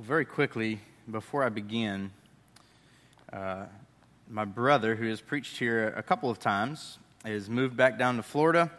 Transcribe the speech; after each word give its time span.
Well, 0.00 0.06
very 0.06 0.24
quickly, 0.24 0.80
before 1.10 1.44
I 1.44 1.50
begin, 1.50 2.10
uh, 3.30 3.66
my 4.30 4.46
brother, 4.46 4.94
who 4.94 5.06
has 5.10 5.20
preached 5.20 5.58
here 5.58 5.88
a 5.88 6.02
couple 6.02 6.30
of 6.30 6.38
times, 6.38 6.98
has 7.22 7.50
moved 7.50 7.76
back 7.76 7.98
down 7.98 8.16
to 8.16 8.22
Florida. 8.22 8.70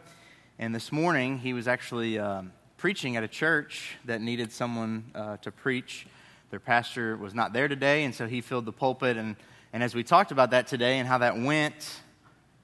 And 0.57 0.73
this 0.73 0.92
morning, 0.92 1.38
he 1.38 1.54
was 1.54 1.68
actually 1.68 2.18
um, 2.18 2.52
preaching 2.76 3.18
at 3.18 3.23
a 3.23 3.28
church 3.28 3.97
that 4.05 4.20
needed 4.20 4.52
someone 4.52 5.12
uh, 5.13 5.38
to 5.44 5.52
preach. 5.52 6.07
Their 6.49 6.60
pastor 6.60 7.15
was 7.17 7.35
not 7.35 7.53
there 7.53 7.67
today, 7.67 8.03
and 8.03 8.15
so 8.15 8.26
he 8.26 8.42
filled 8.42 8.65
the 8.65 8.74
pulpit. 8.74 9.15
And, 9.15 9.35
and 9.74 9.83
as 9.83 9.94
we 9.94 10.03
talked 10.03 10.31
about 10.31 10.49
that 10.49 10.65
today 10.65 10.97
and 10.97 11.08
how 11.08 11.19
that 11.19 11.40
went, 11.40 12.01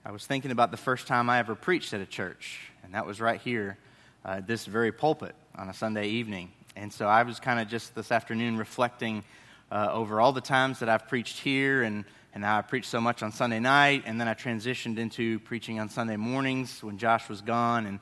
I 0.03 0.09
was 0.09 0.25
thinking 0.25 0.49
about 0.49 0.71
the 0.71 0.77
first 0.77 1.05
time 1.05 1.29
I 1.29 1.37
ever 1.37 1.53
preached 1.53 1.93
at 1.93 2.01
a 2.01 2.07
church, 2.07 2.71
and 2.83 2.95
that 2.95 3.05
was 3.05 3.21
right 3.21 3.39
here, 3.39 3.77
uh, 4.25 4.41
this 4.43 4.65
very 4.65 4.91
pulpit 4.91 5.35
on 5.55 5.69
a 5.69 5.75
Sunday 5.75 6.07
evening. 6.07 6.53
And 6.77 6.93
so 6.93 7.07
I 7.07 7.23
was 7.23 7.39
kind 7.39 7.59
of 7.59 7.67
just 7.67 7.95
this 7.95 8.11
afternoon 8.11 8.57
reflecting 8.57 9.23
uh, 9.71 9.89
over 9.91 10.21
all 10.21 10.31
the 10.31 10.41
times 10.41 10.79
that 10.79 10.89
I've 10.89 11.07
preached 11.07 11.39
here 11.39 11.81
and, 11.81 12.05
and 12.35 12.45
I 12.45 12.61
preached 12.61 12.89
so 12.89 13.01
much 13.01 13.23
on 13.23 13.31
Sunday 13.31 13.59
night. 13.59 14.03
And 14.05 14.21
then 14.21 14.27
I 14.27 14.35
transitioned 14.35 14.99
into 14.99 15.39
preaching 15.39 15.79
on 15.79 15.89
Sunday 15.89 16.17
mornings 16.17 16.83
when 16.83 16.99
Josh 16.99 17.29
was 17.29 17.41
gone. 17.41 17.87
And, 17.87 17.99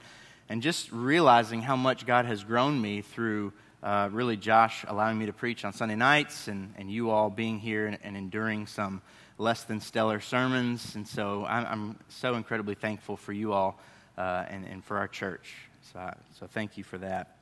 and 0.50 0.62
just 0.62 0.92
realizing 0.92 1.62
how 1.62 1.78
much 1.78 2.06
God 2.06 2.26
has 2.26 2.44
grown 2.44 2.82
me 2.82 3.02
through 3.02 3.54
uh, 3.82 4.10
really 4.12 4.36
Josh 4.36 4.84
allowing 4.88 5.18
me 5.18 5.28
to 5.28 5.34
preach 5.34 5.64
on 5.64 5.72
Sunday 5.72 5.96
nights 5.96 6.50
and, 6.50 6.74
and 6.78 6.92
you 6.92 7.12
all 7.12 7.30
being 7.30 7.60
here 7.60 7.88
and, 7.88 7.98
and 8.04 8.18
enduring 8.18 8.68
some 8.68 9.02
less 9.38 9.64
than 9.64 9.80
stellar 9.80 10.20
sermons. 10.20 10.96
And 10.96 11.08
so 11.08 11.46
I'm, 11.46 11.66
I'm 11.66 12.00
so 12.10 12.36
incredibly 12.36 12.76
thankful 12.76 13.16
for 13.16 13.32
you 13.32 13.54
all 13.54 13.80
uh, 14.18 14.46
and, 14.50 14.66
and 14.66 14.84
for 14.84 14.98
our 14.98 15.08
church. 15.08 15.56
So, 15.94 16.14
so 16.40 16.48
thank 16.48 16.78
you 16.78 16.84
for 16.84 16.98
that. 16.98 17.35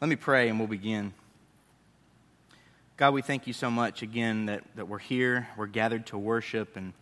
Let 0.00 0.08
me 0.08 0.16
pray 0.16 0.48
and 0.48 0.58
we'll 0.58 0.66
begin. 0.66 1.12
God, 2.96 3.12
we 3.12 3.20
thank 3.20 3.46
you 3.46 3.52
so 3.52 3.70
much 3.70 4.00
again 4.00 4.46
that, 4.46 4.64
that 4.76 4.88
we're 4.88 4.98
here, 4.98 5.46
we're 5.58 5.66
gathered 5.66 6.06
to 6.06 6.16
worship, 6.16 6.78
and, 6.78 6.94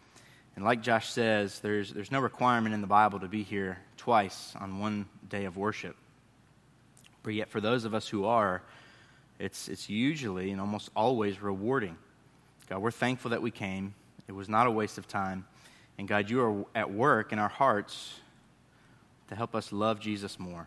and 0.57 0.65
like 0.65 0.83
Josh 0.83 1.09
says, 1.09 1.61
there's, 1.61 1.93
there's 1.93 2.11
no 2.11 2.19
requirement 2.19 2.75
in 2.75 2.81
the 2.81 2.89
Bible 2.89 3.21
to 3.21 3.29
be 3.29 3.45
here 3.45 3.79
twice 3.99 4.53
on 4.59 4.81
one 4.81 5.07
day 5.29 5.45
of 5.45 5.57
worship. 5.57 5.95
But 7.23 7.35
yet, 7.35 7.51
for 7.51 7.61
those 7.61 7.85
of 7.85 7.95
us 7.95 8.09
who 8.09 8.25
are, 8.25 8.63
it's, 9.39 9.69
it's 9.69 9.89
usually 9.89 10.51
and 10.51 10.61
almost 10.61 10.91
always 10.97 11.41
rewarding. 11.41 11.97
God, 12.69 12.83
we're 12.83 12.91
thankful 12.91 13.31
that 13.31 13.43
we 13.43 13.53
came. 13.53 13.95
It 14.27 14.33
was 14.33 14.49
not 14.49 14.67
a 14.67 14.73
waste 14.73 14.99
of 14.99 15.07
time. 15.07 15.47
And 15.99 16.09
God, 16.09 16.29
you 16.31 16.41
are 16.41 16.65
at 16.75 16.93
work 16.93 17.33
in 17.33 17.39
our 17.39 17.49
hearts 17.49 18.19
to 19.29 19.37
help 19.37 19.55
us 19.55 19.71
love 19.71 20.01
Jesus 20.01 20.37
more. 20.41 20.67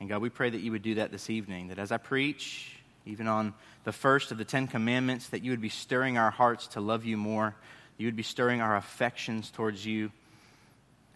And 0.00 0.08
God, 0.08 0.20
we 0.20 0.28
pray 0.28 0.50
that 0.50 0.60
you 0.60 0.72
would 0.72 0.82
do 0.82 0.96
that 0.96 1.12
this 1.12 1.30
evening, 1.30 1.68
that 1.68 1.78
as 1.78 1.92
I 1.92 1.96
preach, 1.98 2.76
even 3.06 3.28
on 3.28 3.54
the 3.84 3.92
first 3.92 4.32
of 4.32 4.38
the 4.38 4.44
Ten 4.44 4.66
Commandments, 4.66 5.28
that 5.28 5.44
you 5.44 5.50
would 5.50 5.60
be 5.60 5.68
stirring 5.68 6.18
our 6.18 6.30
hearts 6.30 6.66
to 6.68 6.80
love 6.80 7.04
you 7.04 7.16
more. 7.16 7.54
You 7.98 8.06
would 8.06 8.16
be 8.16 8.22
stirring 8.22 8.60
our 8.60 8.76
affections 8.76 9.50
towards 9.50 9.86
you. 9.86 10.10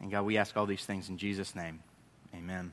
And 0.00 0.10
God, 0.10 0.22
we 0.22 0.36
ask 0.36 0.56
all 0.56 0.66
these 0.66 0.84
things 0.84 1.08
in 1.08 1.18
Jesus' 1.18 1.56
name. 1.56 1.80
Amen. 2.34 2.72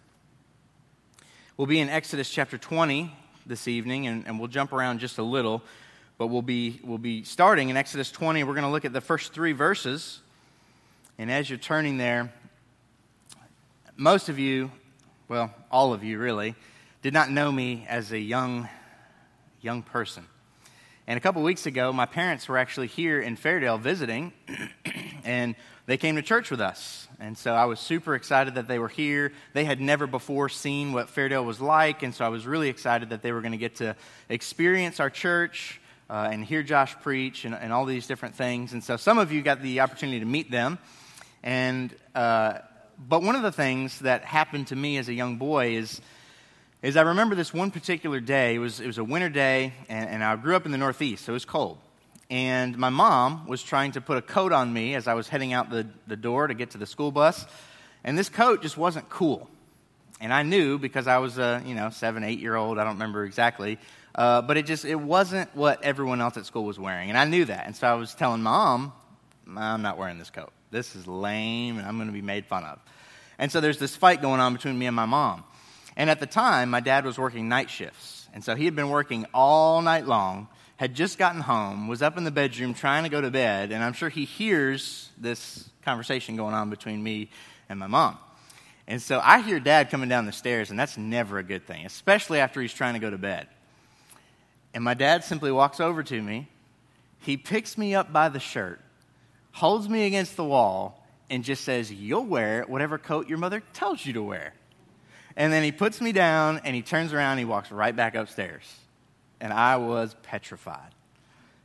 We'll 1.57 1.67
be 1.67 1.79
in 1.79 1.89
Exodus 1.89 2.29
chapter 2.29 2.57
20 2.57 3.11
this 3.45 3.67
evening, 3.67 4.07
and, 4.07 4.27
and 4.27 4.37
we'll 4.37 4.49
jump 4.49 4.73
around 4.73 4.99
just 4.99 5.17
a 5.17 5.23
little, 5.23 5.63
but 6.17 6.27
we'll 6.27 6.41
be, 6.41 6.79
we'll 6.83 6.97
be 6.97 7.23
starting 7.23 7.69
in 7.69 7.77
Exodus 7.77 8.11
20. 8.11 8.43
We're 8.43 8.53
going 8.53 8.65
to 8.65 8.69
look 8.69 8.85
at 8.85 8.93
the 8.93 9.01
first 9.01 9.33
three 9.33 9.53
verses. 9.53 10.19
And 11.17 11.31
as 11.31 11.49
you're 11.49 11.57
turning 11.57 11.97
there, 11.97 12.31
most 13.95 14.27
of 14.27 14.37
you 14.37 14.69
well, 15.27 15.53
all 15.71 15.93
of 15.93 16.03
you 16.03 16.19
really, 16.19 16.55
did 17.01 17.13
not 17.13 17.31
know 17.31 17.51
me 17.51 17.85
as 17.89 18.11
a 18.11 18.19
young, 18.19 18.69
young 19.61 19.81
person. 19.81 20.25
And 21.07 21.17
a 21.17 21.19
couple 21.19 21.41
weeks 21.43 21.65
ago, 21.65 21.93
my 21.93 22.05
parents 22.05 22.47
were 22.47 22.57
actually 22.57 22.87
here 22.87 23.21
in 23.21 23.35
Fairdale 23.35 23.79
visiting, 23.79 24.33
and 25.23 25.55
they 25.85 25.97
came 25.97 26.15
to 26.15 26.21
church 26.21 26.49
with 26.49 26.61
us. 26.61 27.07
And 27.19 27.37
so 27.37 27.53
I 27.53 27.65
was 27.65 27.79
super 27.79 28.15
excited 28.15 28.55
that 28.55 28.67
they 28.67 28.79
were 28.79 28.87
here. 28.87 29.31
They 29.53 29.65
had 29.65 29.79
never 29.79 30.07
before 30.07 30.49
seen 30.49 30.93
what 30.93 31.07
Fairdale 31.07 31.45
was 31.45 31.61
like, 31.61 32.03
and 32.03 32.13
so 32.13 32.25
I 32.25 32.29
was 32.29 32.45
really 32.45 32.69
excited 32.69 33.09
that 33.09 33.21
they 33.21 33.31
were 33.31 33.41
going 33.41 33.51
to 33.51 33.57
get 33.57 33.75
to 33.77 33.95
experience 34.29 34.99
our 34.99 35.09
church 35.09 35.79
uh, 36.09 36.29
and 36.31 36.43
hear 36.43 36.61
Josh 36.61 36.95
preach 37.01 37.45
and, 37.45 37.55
and, 37.55 37.73
all 37.73 37.85
these 37.85 38.05
different 38.05 38.35
things. 38.35 38.73
And 38.73 38.83
so 38.83 38.95
some 38.95 39.17
of 39.17 39.31
you 39.31 39.41
got 39.41 39.63
the 39.63 39.79
opportunity 39.79 40.19
to 40.19 40.25
meet 40.25 40.51
them. 40.51 40.77
And 41.41 41.95
uh, 42.13 42.59
but 42.97 43.21
one 43.21 43.35
of 43.35 43.43
the 43.43 43.51
things 43.51 43.99
that 43.99 44.23
happened 44.23 44.67
to 44.67 44.75
me 44.75 44.97
as 44.97 45.09
a 45.09 45.13
young 45.13 45.37
boy 45.37 45.75
is, 45.75 46.01
is 46.81 46.97
I 46.97 47.01
remember 47.01 47.35
this 47.35 47.53
one 47.53 47.71
particular 47.71 48.19
day. 48.19 48.55
It 48.55 48.59
was, 48.59 48.79
it 48.79 48.87
was 48.87 48.97
a 48.97 49.03
winter 49.03 49.29
day, 49.29 49.73
and, 49.89 50.09
and 50.09 50.23
I 50.23 50.35
grew 50.35 50.55
up 50.55 50.65
in 50.65 50.71
the 50.71 50.77
Northeast, 50.77 51.25
so 51.25 51.33
it 51.33 51.33
was 51.33 51.45
cold. 51.45 51.77
And 52.29 52.77
my 52.77 52.89
mom 52.89 53.47
was 53.47 53.61
trying 53.61 53.91
to 53.93 54.01
put 54.01 54.17
a 54.17 54.21
coat 54.21 54.51
on 54.51 54.71
me 54.73 54.95
as 54.95 55.07
I 55.07 55.13
was 55.13 55.27
heading 55.27 55.53
out 55.53 55.69
the, 55.69 55.87
the 56.07 56.15
door 56.15 56.47
to 56.47 56.53
get 56.53 56.71
to 56.71 56.77
the 56.77 56.85
school 56.85 57.11
bus. 57.11 57.45
And 58.03 58.17
this 58.17 58.29
coat 58.29 58.61
just 58.61 58.77
wasn't 58.77 59.09
cool. 59.09 59.49
And 60.19 60.33
I 60.33 60.43
knew 60.43 60.79
because 60.79 61.07
I 61.07 61.17
was 61.17 61.37
a, 61.37 61.61
you 61.65 61.75
know, 61.75 61.89
seven, 61.89 62.23
eight 62.23 62.39
year 62.39 62.55
old, 62.55 62.79
I 62.79 62.83
don't 62.83 62.93
remember 62.93 63.25
exactly. 63.25 63.77
Uh, 64.15 64.41
but 64.41 64.57
it 64.57 64.65
just, 64.65 64.85
it 64.85 64.95
wasn't 64.95 65.53
what 65.55 65.83
everyone 65.83 66.21
else 66.21 66.37
at 66.37 66.45
school 66.45 66.63
was 66.63 66.79
wearing. 66.79 67.09
And 67.09 67.17
I 67.17 67.25
knew 67.25 67.45
that. 67.45 67.65
And 67.65 67.75
so 67.75 67.85
I 67.85 67.93
was 67.95 68.15
telling 68.15 68.41
mom, 68.41 68.93
I'm 69.55 69.81
not 69.81 69.97
wearing 69.97 70.17
this 70.17 70.29
coat. 70.29 70.51
This 70.71 70.95
is 70.95 71.07
lame, 71.07 71.77
and 71.77 71.87
I'm 71.87 71.97
going 71.97 72.07
to 72.07 72.13
be 72.13 72.21
made 72.21 72.45
fun 72.45 72.63
of. 72.63 72.79
And 73.37 73.51
so 73.51 73.61
there's 73.61 73.79
this 73.79 73.95
fight 73.95 74.21
going 74.21 74.39
on 74.39 74.53
between 74.53 74.77
me 74.77 74.85
and 74.85 74.95
my 74.95 75.05
mom. 75.05 75.43
And 75.97 76.09
at 76.09 76.19
the 76.19 76.25
time, 76.25 76.69
my 76.69 76.79
dad 76.79 77.05
was 77.05 77.17
working 77.17 77.47
night 77.47 77.69
shifts. 77.69 78.27
And 78.33 78.43
so 78.43 78.55
he 78.55 78.65
had 78.65 78.75
been 78.75 78.89
working 78.89 79.25
all 79.33 79.81
night 79.81 80.05
long, 80.05 80.47
had 80.77 80.93
just 80.93 81.17
gotten 81.17 81.41
home, 81.41 81.87
was 81.87 82.01
up 82.01 82.17
in 82.17 82.25
the 82.25 82.31
bedroom 82.31 82.73
trying 82.73 83.03
to 83.03 83.09
go 83.09 83.21
to 83.21 83.31
bed, 83.31 83.71
and 83.71 83.81
I'm 83.81 83.93
sure 83.93 84.09
he 84.09 84.25
hears 84.25 85.09
this 85.17 85.69
conversation 85.83 86.35
going 86.35 86.53
on 86.53 86.69
between 86.69 87.01
me 87.01 87.29
and 87.69 87.79
my 87.79 87.87
mom. 87.87 88.17
And 88.87 89.01
so 89.01 89.21
I 89.23 89.41
hear 89.41 89.59
dad 89.59 89.89
coming 89.89 90.09
down 90.09 90.25
the 90.25 90.31
stairs, 90.31 90.69
and 90.69 90.77
that's 90.77 90.97
never 90.97 91.39
a 91.39 91.43
good 91.43 91.65
thing, 91.65 91.85
especially 91.85 92.39
after 92.39 92.61
he's 92.61 92.73
trying 92.73 92.93
to 92.93 92.99
go 92.99 93.09
to 93.09 93.17
bed. 93.17 93.47
And 94.73 94.83
my 94.83 94.93
dad 94.93 95.23
simply 95.23 95.51
walks 95.51 95.79
over 95.79 96.03
to 96.03 96.21
me. 96.21 96.49
He 97.21 97.37
picks 97.37 97.77
me 97.77 97.95
up 97.95 98.11
by 98.11 98.29
the 98.29 98.39
shirt, 98.39 98.81
holds 99.55 99.87
me 99.87 100.05
against 100.05 100.35
the 100.35 100.43
wall, 100.43 101.01
and 101.29 101.41
just 101.43 101.63
says, 101.63 101.91
You'll 101.91 102.25
wear 102.25 102.63
whatever 102.63 102.97
coat 102.97 103.29
your 103.29 103.37
mother 103.37 103.63
tells 103.73 104.05
you 104.05 104.11
to 104.13 104.21
wear. 104.21 104.53
And 105.37 105.51
then 105.51 105.63
he 105.63 105.71
puts 105.71 106.01
me 106.01 106.11
down 106.11 106.61
and 106.63 106.75
he 106.75 106.81
turns 106.81 107.13
around 107.13 107.31
and 107.31 107.39
he 107.39 107.45
walks 107.45 107.71
right 107.71 107.95
back 107.95 108.15
upstairs. 108.15 108.63
And 109.39 109.51
I 109.51 109.77
was 109.77 110.15
petrified. 110.23 110.91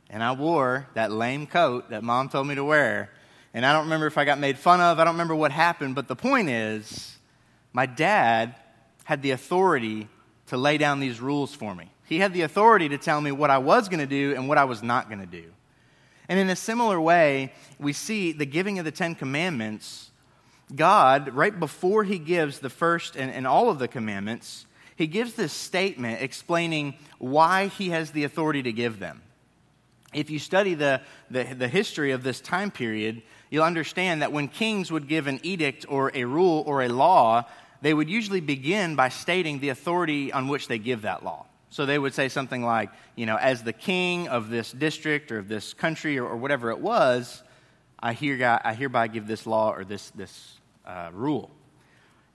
And 0.09 0.23
I 0.23 0.31
wore 0.33 0.87
that 0.93 1.11
lame 1.11 1.47
coat 1.47 1.89
that 1.89 2.01
mom 2.01 2.29
told 2.29 2.47
me 2.47 2.55
to 2.55 2.63
wear. 2.63 3.11
And 3.53 3.65
I 3.65 3.73
don't 3.73 3.83
remember 3.83 4.07
if 4.07 4.17
I 4.17 4.25
got 4.25 4.39
made 4.39 4.57
fun 4.57 4.79
of, 4.79 4.99
I 4.99 5.03
don't 5.03 5.15
remember 5.15 5.35
what 5.35 5.51
happened, 5.51 5.95
but 5.95 6.07
the 6.07 6.15
point 6.15 6.49
is, 6.49 7.17
my 7.73 7.85
dad 7.85 8.55
had 9.03 9.21
the 9.21 9.31
authority 9.31 10.07
to 10.47 10.57
lay 10.57 10.77
down 10.77 11.01
these 11.01 11.19
rules 11.19 11.53
for 11.53 11.75
me. 11.75 11.91
He 12.05 12.19
had 12.19 12.33
the 12.33 12.41
authority 12.41 12.89
to 12.89 12.97
tell 12.97 13.19
me 13.19 13.31
what 13.31 13.49
I 13.49 13.57
was 13.57 13.89
going 13.89 13.99
to 13.99 14.05
do 14.05 14.33
and 14.35 14.47
what 14.47 14.57
I 14.57 14.65
was 14.65 14.81
not 14.81 15.07
going 15.07 15.19
to 15.19 15.25
do. 15.25 15.51
And 16.31 16.39
in 16.39 16.49
a 16.49 16.55
similar 16.55 17.01
way, 17.01 17.51
we 17.77 17.91
see 17.91 18.31
the 18.31 18.45
giving 18.45 18.79
of 18.79 18.85
the 18.85 18.91
Ten 18.91 19.15
Commandments. 19.15 20.11
God, 20.73 21.35
right 21.35 21.59
before 21.59 22.05
he 22.05 22.19
gives 22.19 22.59
the 22.59 22.69
first 22.69 23.17
and, 23.17 23.29
and 23.29 23.45
all 23.45 23.69
of 23.69 23.79
the 23.79 23.89
commandments, 23.89 24.65
he 24.95 25.07
gives 25.07 25.33
this 25.33 25.51
statement 25.51 26.21
explaining 26.21 26.95
why 27.17 27.67
he 27.67 27.89
has 27.89 28.11
the 28.11 28.23
authority 28.23 28.63
to 28.63 28.71
give 28.71 28.97
them. 28.97 29.21
If 30.13 30.29
you 30.29 30.39
study 30.39 30.73
the, 30.73 31.01
the, 31.29 31.43
the, 31.43 31.67
history 31.67 32.11
of 32.11 32.23
this 32.23 32.39
time 32.39 32.71
period, 32.71 33.23
you'll 33.49 33.65
understand 33.65 34.21
that 34.21 34.31
when 34.31 34.47
kings 34.47 34.89
would 34.89 35.09
give 35.09 35.27
an 35.27 35.41
edict 35.43 35.85
or 35.89 36.13
a 36.13 36.23
rule 36.23 36.63
or 36.65 36.81
a 36.81 36.87
law, 36.87 37.43
they 37.81 37.93
would 37.93 38.09
usually 38.09 38.39
begin 38.39 38.95
by 38.95 39.09
stating 39.09 39.59
the 39.59 39.67
authority 39.67 40.31
on 40.31 40.47
which 40.47 40.69
they 40.69 40.77
give 40.77 41.01
that 41.01 41.25
law. 41.25 41.45
So 41.71 41.85
they 41.85 41.97
would 41.97 42.13
say 42.13 42.27
something 42.27 42.63
like, 42.63 42.89
you 43.15 43.25
know, 43.25 43.37
as 43.37 43.63
the 43.63 43.71
king 43.71 44.27
of 44.27 44.49
this 44.49 44.73
district 44.73 45.31
or 45.31 45.39
of 45.39 45.47
this 45.47 45.73
country 45.73 46.19
or, 46.19 46.27
or 46.27 46.35
whatever 46.35 46.69
it 46.69 46.79
was, 46.79 47.41
I, 47.97 48.11
hear, 48.11 48.59
I 48.63 48.73
hereby 48.73 49.07
give 49.07 49.25
this 49.25 49.47
law 49.47 49.71
or 49.71 49.85
this, 49.85 50.09
this 50.09 50.59
uh, 50.85 51.11
rule. 51.13 51.49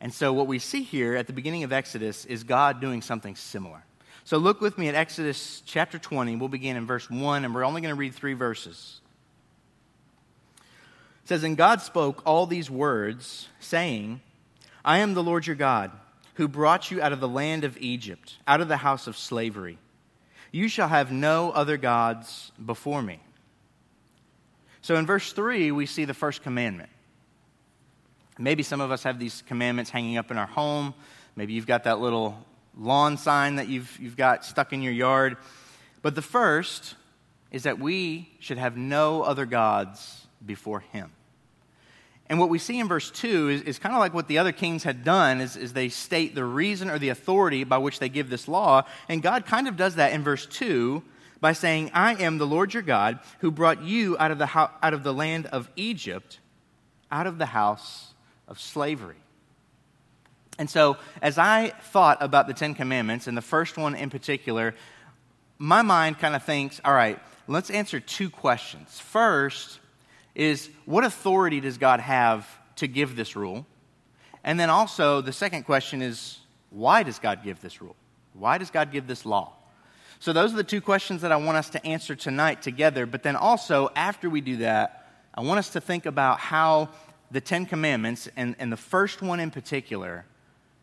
And 0.00 0.12
so 0.12 0.32
what 0.32 0.46
we 0.46 0.58
see 0.58 0.82
here 0.82 1.16
at 1.16 1.26
the 1.26 1.34
beginning 1.34 1.64
of 1.64 1.72
Exodus 1.72 2.24
is 2.24 2.44
God 2.44 2.80
doing 2.80 3.02
something 3.02 3.36
similar. 3.36 3.84
So 4.24 4.38
look 4.38 4.62
with 4.62 4.78
me 4.78 4.88
at 4.88 4.94
Exodus 4.94 5.62
chapter 5.66 5.98
20. 5.98 6.36
We'll 6.36 6.48
begin 6.48 6.76
in 6.78 6.86
verse 6.86 7.10
1, 7.10 7.44
and 7.44 7.54
we're 7.54 7.64
only 7.64 7.82
going 7.82 7.94
to 7.94 7.98
read 7.98 8.14
three 8.14 8.34
verses. 8.34 9.02
It 11.24 11.28
says, 11.28 11.44
And 11.44 11.58
God 11.58 11.82
spoke 11.82 12.22
all 12.24 12.46
these 12.46 12.70
words, 12.70 13.48
saying, 13.60 14.22
I 14.82 14.98
am 14.98 15.12
the 15.12 15.22
Lord 15.22 15.46
your 15.46 15.56
God 15.56 15.90
who 16.36 16.48
brought 16.48 16.90
you 16.90 17.00
out 17.02 17.12
of 17.12 17.20
the 17.20 17.28
land 17.28 17.64
of 17.64 17.76
Egypt, 17.78 18.36
out 18.46 18.60
of 18.60 18.68
the 18.68 18.76
house 18.76 19.06
of 19.06 19.16
slavery. 19.16 19.78
You 20.52 20.68
shall 20.68 20.88
have 20.88 21.10
no 21.10 21.50
other 21.50 21.76
gods 21.76 22.52
before 22.64 23.02
me. 23.02 23.20
So 24.82 24.96
in 24.96 25.06
verse 25.06 25.32
3, 25.32 25.72
we 25.72 25.86
see 25.86 26.04
the 26.04 26.14
first 26.14 26.42
commandment. 26.42 26.90
Maybe 28.38 28.62
some 28.62 28.82
of 28.82 28.90
us 28.90 29.02
have 29.02 29.18
these 29.18 29.42
commandments 29.46 29.90
hanging 29.90 30.18
up 30.18 30.30
in 30.30 30.36
our 30.36 30.46
home. 30.46 30.94
Maybe 31.36 31.54
you've 31.54 31.66
got 31.66 31.84
that 31.84 32.00
little 32.00 32.38
lawn 32.78 33.16
sign 33.16 33.56
that 33.56 33.68
you've, 33.68 33.98
you've 33.98 34.16
got 34.16 34.44
stuck 34.44 34.74
in 34.74 34.82
your 34.82 34.92
yard. 34.92 35.38
But 36.02 36.14
the 36.14 36.22
first 36.22 36.94
is 37.50 37.62
that 37.62 37.78
we 37.78 38.30
should 38.40 38.58
have 38.58 38.76
no 38.76 39.22
other 39.22 39.46
gods 39.46 40.26
before 40.44 40.80
him. 40.80 41.10
And 42.28 42.40
what 42.40 42.48
we 42.48 42.58
see 42.58 42.80
in 42.80 42.88
verse 42.88 43.10
2 43.10 43.48
is, 43.48 43.62
is 43.62 43.78
kind 43.78 43.94
of 43.94 44.00
like 44.00 44.12
what 44.12 44.26
the 44.26 44.38
other 44.38 44.52
kings 44.52 44.82
had 44.82 45.04
done, 45.04 45.40
is, 45.40 45.56
is 45.56 45.72
they 45.72 45.88
state 45.88 46.34
the 46.34 46.44
reason 46.44 46.90
or 46.90 46.98
the 46.98 47.10
authority 47.10 47.62
by 47.62 47.78
which 47.78 48.00
they 48.00 48.08
give 48.08 48.30
this 48.30 48.48
law. 48.48 48.82
And 49.08 49.22
God 49.22 49.46
kind 49.46 49.68
of 49.68 49.76
does 49.76 49.94
that 49.94 50.12
in 50.12 50.24
verse 50.24 50.44
2 50.46 51.02
by 51.40 51.52
saying, 51.52 51.90
I 51.94 52.14
am 52.14 52.38
the 52.38 52.46
Lord 52.46 52.74
your 52.74 52.82
God 52.82 53.20
who 53.40 53.50
brought 53.50 53.82
you 53.82 54.16
out 54.18 54.30
of 54.30 54.38
the, 54.38 54.46
ho- 54.46 54.70
out 54.82 54.94
of 54.94 55.04
the 55.04 55.14
land 55.14 55.46
of 55.46 55.70
Egypt, 55.76 56.40
out 57.12 57.26
of 57.28 57.38
the 57.38 57.46
house 57.46 58.14
of 58.48 58.58
slavery. 58.58 59.16
And 60.58 60.68
so, 60.70 60.96
as 61.20 61.38
I 61.38 61.68
thought 61.68 62.18
about 62.20 62.46
the 62.46 62.54
Ten 62.54 62.74
Commandments, 62.74 63.26
and 63.26 63.36
the 63.36 63.42
first 63.42 63.76
one 63.76 63.94
in 63.94 64.08
particular, 64.08 64.74
my 65.58 65.82
mind 65.82 66.18
kind 66.18 66.34
of 66.34 66.42
thinks, 66.44 66.80
all 66.84 66.94
right, 66.94 67.20
let's 67.46 67.70
answer 67.70 68.00
two 68.00 68.30
questions. 68.30 68.98
First 68.98 69.78
is, 70.36 70.68
what 70.84 71.02
authority 71.02 71.60
does 71.60 71.78
God 71.78 71.98
have 71.98 72.46
to 72.76 72.86
give 72.86 73.16
this 73.16 73.34
rule? 73.34 73.66
And 74.44 74.60
then 74.60 74.70
also, 74.70 75.22
the 75.22 75.32
second 75.32 75.64
question 75.64 76.02
is, 76.02 76.38
why 76.70 77.02
does 77.02 77.18
God 77.18 77.42
give 77.42 77.60
this 77.60 77.80
rule? 77.80 77.96
Why 78.34 78.58
does 78.58 78.70
God 78.70 78.92
give 78.92 79.06
this 79.06 79.24
law? 79.24 79.54
So, 80.18 80.32
those 80.32 80.52
are 80.52 80.56
the 80.56 80.64
two 80.64 80.80
questions 80.80 81.22
that 81.22 81.32
I 81.32 81.36
want 81.36 81.56
us 81.56 81.70
to 81.70 81.84
answer 81.86 82.14
tonight 82.14 82.62
together. 82.62 83.06
But 83.06 83.22
then 83.22 83.34
also, 83.34 83.90
after 83.96 84.30
we 84.30 84.40
do 84.40 84.58
that, 84.58 85.08
I 85.34 85.40
want 85.40 85.58
us 85.58 85.70
to 85.70 85.80
think 85.80 86.06
about 86.06 86.38
how 86.38 86.90
the 87.30 87.40
Ten 87.40 87.66
Commandments, 87.66 88.28
and, 88.36 88.54
and 88.58 88.70
the 88.70 88.76
first 88.76 89.20
one 89.22 89.40
in 89.40 89.50
particular, 89.50 90.26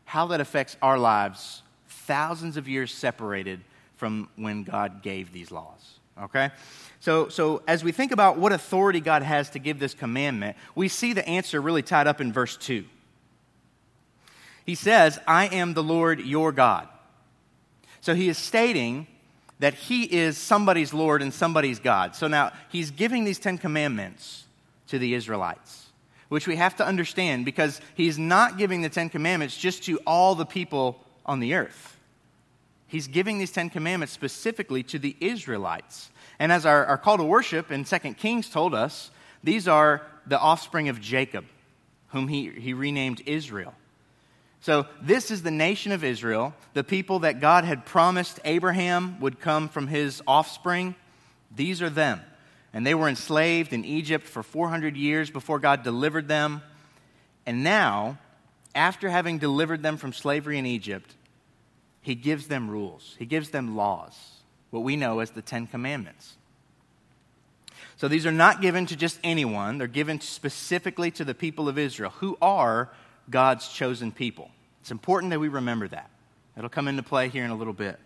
how 0.05 0.27
that 0.27 0.41
affects 0.41 0.77
our 0.81 0.97
lives 0.97 1.61
thousands 1.87 2.57
of 2.57 2.67
years 2.67 2.93
separated 2.93 3.61
from 3.95 4.29
when 4.35 4.63
God 4.63 5.01
gave 5.01 5.31
these 5.31 5.51
laws. 5.51 5.99
Okay? 6.21 6.51
So, 6.99 7.27
so 7.27 7.61
as 7.67 7.83
we 7.83 7.91
think 7.91 8.11
about 8.11 8.37
what 8.37 8.53
authority 8.53 8.99
God 8.99 9.23
has 9.23 9.49
to 9.51 9.59
give 9.59 9.79
this 9.79 9.93
commandment, 9.93 10.55
we 10.75 10.87
see 10.87 11.13
the 11.13 11.27
answer 11.27 11.61
really 11.61 11.81
tied 11.81 12.07
up 12.07 12.21
in 12.21 12.31
verse 12.31 12.55
2. 12.57 12.85
He 14.65 14.75
says, 14.75 15.19
I 15.27 15.47
am 15.47 15.73
the 15.73 15.83
Lord 15.83 16.21
your 16.21 16.51
God. 16.51 16.87
So 18.01 18.15
he 18.15 18.29
is 18.29 18.37
stating 18.37 19.07
that 19.59 19.73
he 19.73 20.03
is 20.03 20.37
somebody's 20.37 20.93
Lord 20.93 21.21
and 21.21 21.33
somebody's 21.33 21.79
God. 21.79 22.15
So 22.15 22.27
now 22.27 22.51
he's 22.69 22.91
giving 22.91 23.23
these 23.23 23.39
Ten 23.39 23.57
Commandments 23.57 24.45
to 24.87 24.99
the 24.99 25.13
Israelites, 25.13 25.87
which 26.29 26.47
we 26.47 26.55
have 26.57 26.75
to 26.77 26.85
understand 26.85 27.45
because 27.45 27.81
he's 27.95 28.17
not 28.17 28.57
giving 28.57 28.81
the 28.81 28.89
Ten 28.89 29.09
Commandments 29.09 29.57
just 29.57 29.83
to 29.83 29.97
all 30.05 30.35
the 30.35 30.45
people 30.45 31.03
on 31.25 31.39
the 31.39 31.53
earth. 31.53 31.92
He's 32.93 33.07
giving 33.07 33.39
these 33.39 33.51
Ten 33.51 33.71
Commandments 33.71 34.13
specifically 34.13 34.83
to 34.83 34.99
the 34.99 35.15
Israelites. 35.19 36.11
And 36.37 36.51
as 36.51 36.63
our, 36.63 36.85
our 36.85 36.97
call 36.99 37.17
to 37.17 37.23
worship 37.23 37.71
in 37.71 37.85
2 37.85 37.97
Kings 38.13 38.51
told 38.51 38.75
us, 38.75 39.09
these 39.43 39.67
are 39.67 40.03
the 40.27 40.39
offspring 40.39 40.89
of 40.89 41.01
Jacob, 41.01 41.45
whom 42.09 42.27
he, 42.27 42.51
he 42.51 42.75
renamed 42.75 43.23
Israel. 43.25 43.73
So, 44.61 44.85
this 45.01 45.31
is 45.31 45.41
the 45.41 45.49
nation 45.49 45.91
of 45.91 46.03
Israel, 46.03 46.53
the 46.75 46.83
people 46.83 47.17
that 47.21 47.39
God 47.39 47.63
had 47.63 47.83
promised 47.83 48.39
Abraham 48.45 49.19
would 49.21 49.39
come 49.39 49.69
from 49.69 49.87
his 49.87 50.21
offspring. 50.27 50.93
These 51.49 51.81
are 51.81 51.89
them. 51.89 52.21
And 52.73 52.85
they 52.85 52.93
were 52.93 53.09
enslaved 53.09 53.73
in 53.73 53.85
Egypt 53.85 54.27
for 54.27 54.43
400 54.43 54.95
years 54.95 55.31
before 55.31 55.57
God 55.57 55.81
delivered 55.81 56.27
them. 56.27 56.61
And 57.47 57.63
now, 57.63 58.19
after 58.75 59.09
having 59.09 59.39
delivered 59.39 59.81
them 59.81 59.97
from 59.97 60.13
slavery 60.13 60.59
in 60.59 60.67
Egypt, 60.67 61.15
he 62.03 62.15
gives 62.15 62.47
them 62.47 62.69
rules, 62.69 63.15
he 63.17 63.25
gives 63.25 63.49
them 63.49 63.75
laws, 63.75 64.15
what 64.69 64.83
we 64.83 64.95
know 64.95 65.19
as 65.21 65.31
the 65.31 65.41
Ten 65.41 65.65
Commandments. 65.65 66.35
So 67.95 68.07
these 68.07 68.25
are 68.25 68.31
not 68.31 68.61
given 68.61 68.85
to 68.87 68.95
just 68.95 69.19
anyone, 69.23 69.77
they're 69.77 69.87
given 69.87 70.19
specifically 70.19 71.09
to 71.11 71.23
the 71.23 71.33
people 71.33 71.69
of 71.69 71.77
Israel, 71.77 72.11
who 72.11 72.37
are 72.41 72.89
God's 73.29 73.69
chosen 73.69 74.11
people. 74.11 74.51
It's 74.81 74.91
important 74.91 75.31
that 75.31 75.39
we 75.39 75.47
remember 75.47 75.87
that. 75.87 76.09
It'll 76.57 76.69
come 76.69 76.89
into 76.89 77.03
play 77.03 77.29
here 77.29 77.45
in 77.45 77.51
a 77.51 77.55
little 77.55 77.73
bit. 77.73 77.97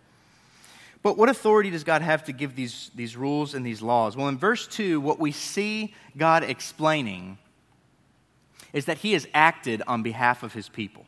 But 1.01 1.17
what 1.17 1.29
authority 1.29 1.71
does 1.71 1.83
God 1.83 2.03
have 2.03 2.25
to 2.25 2.31
give 2.31 2.55
these, 2.55 2.91
these 2.93 3.17
rules 3.17 3.55
and 3.55 3.65
these 3.65 3.81
laws? 3.81 4.15
Well, 4.15 4.27
in 4.27 4.37
verse 4.37 4.67
2, 4.67 5.01
what 5.01 5.19
we 5.19 5.31
see 5.31 5.95
God 6.15 6.43
explaining 6.43 7.39
is 8.73 8.85
that 8.85 8.99
he 8.99 9.13
has 9.13 9.27
acted 9.33 9.81
on 9.87 10.03
behalf 10.03 10.43
of 10.43 10.53
his 10.53 10.69
people. 10.69 11.05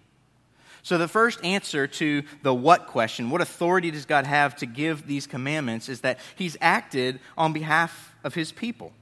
So, 0.81 0.97
the 0.97 1.07
first 1.07 1.43
answer 1.43 1.87
to 1.87 2.23
the 2.41 2.53
what 2.53 2.87
question, 2.87 3.29
what 3.29 3.41
authority 3.41 3.91
does 3.91 4.05
God 4.05 4.25
have 4.25 4.55
to 4.57 4.65
give 4.65 5.07
these 5.07 5.27
commandments, 5.27 5.89
is 5.89 6.01
that 6.01 6.19
he's 6.35 6.57
acted 6.61 7.19
on 7.37 7.53
behalf 7.53 8.15
of 8.23 8.33
his 8.33 8.51
people 8.51 8.93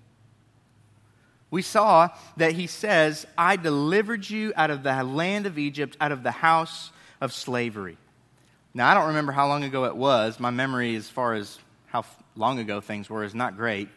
we 1.50 1.62
saw 1.62 2.10
that 2.38 2.54
he 2.54 2.68
says, 2.68 3.26
I 3.38 3.56
delivered 3.56 4.30
you 4.30 4.52
out 4.56 4.70
of 4.70 4.84
the 4.84 5.04
land 5.04 5.46
of 5.46 5.58
Egypt, 5.58 5.96
out 6.02 6.12
of 6.12 6.24
the 6.24 6.32
house 6.32 6.92
of 7.22 7.32
slavery. 7.32 7.98
Now, 8.74 8.90
I 8.90 8.94
don't 8.94 9.08
remember 9.08 9.32
how 9.32 9.48
long 9.48 9.64
ago 9.64 9.86
it 9.86 9.96
was. 9.96 10.40
My 10.40 10.50
memory, 10.50 10.96
as 10.96 11.10
far 11.10 11.34
as 11.34 11.58
how 11.88 12.04
long 12.36 12.60
ago 12.60 12.82
things 12.82 13.10
were, 13.10 13.24
is 13.24 13.34
not 13.34 13.56
great. 13.56 13.88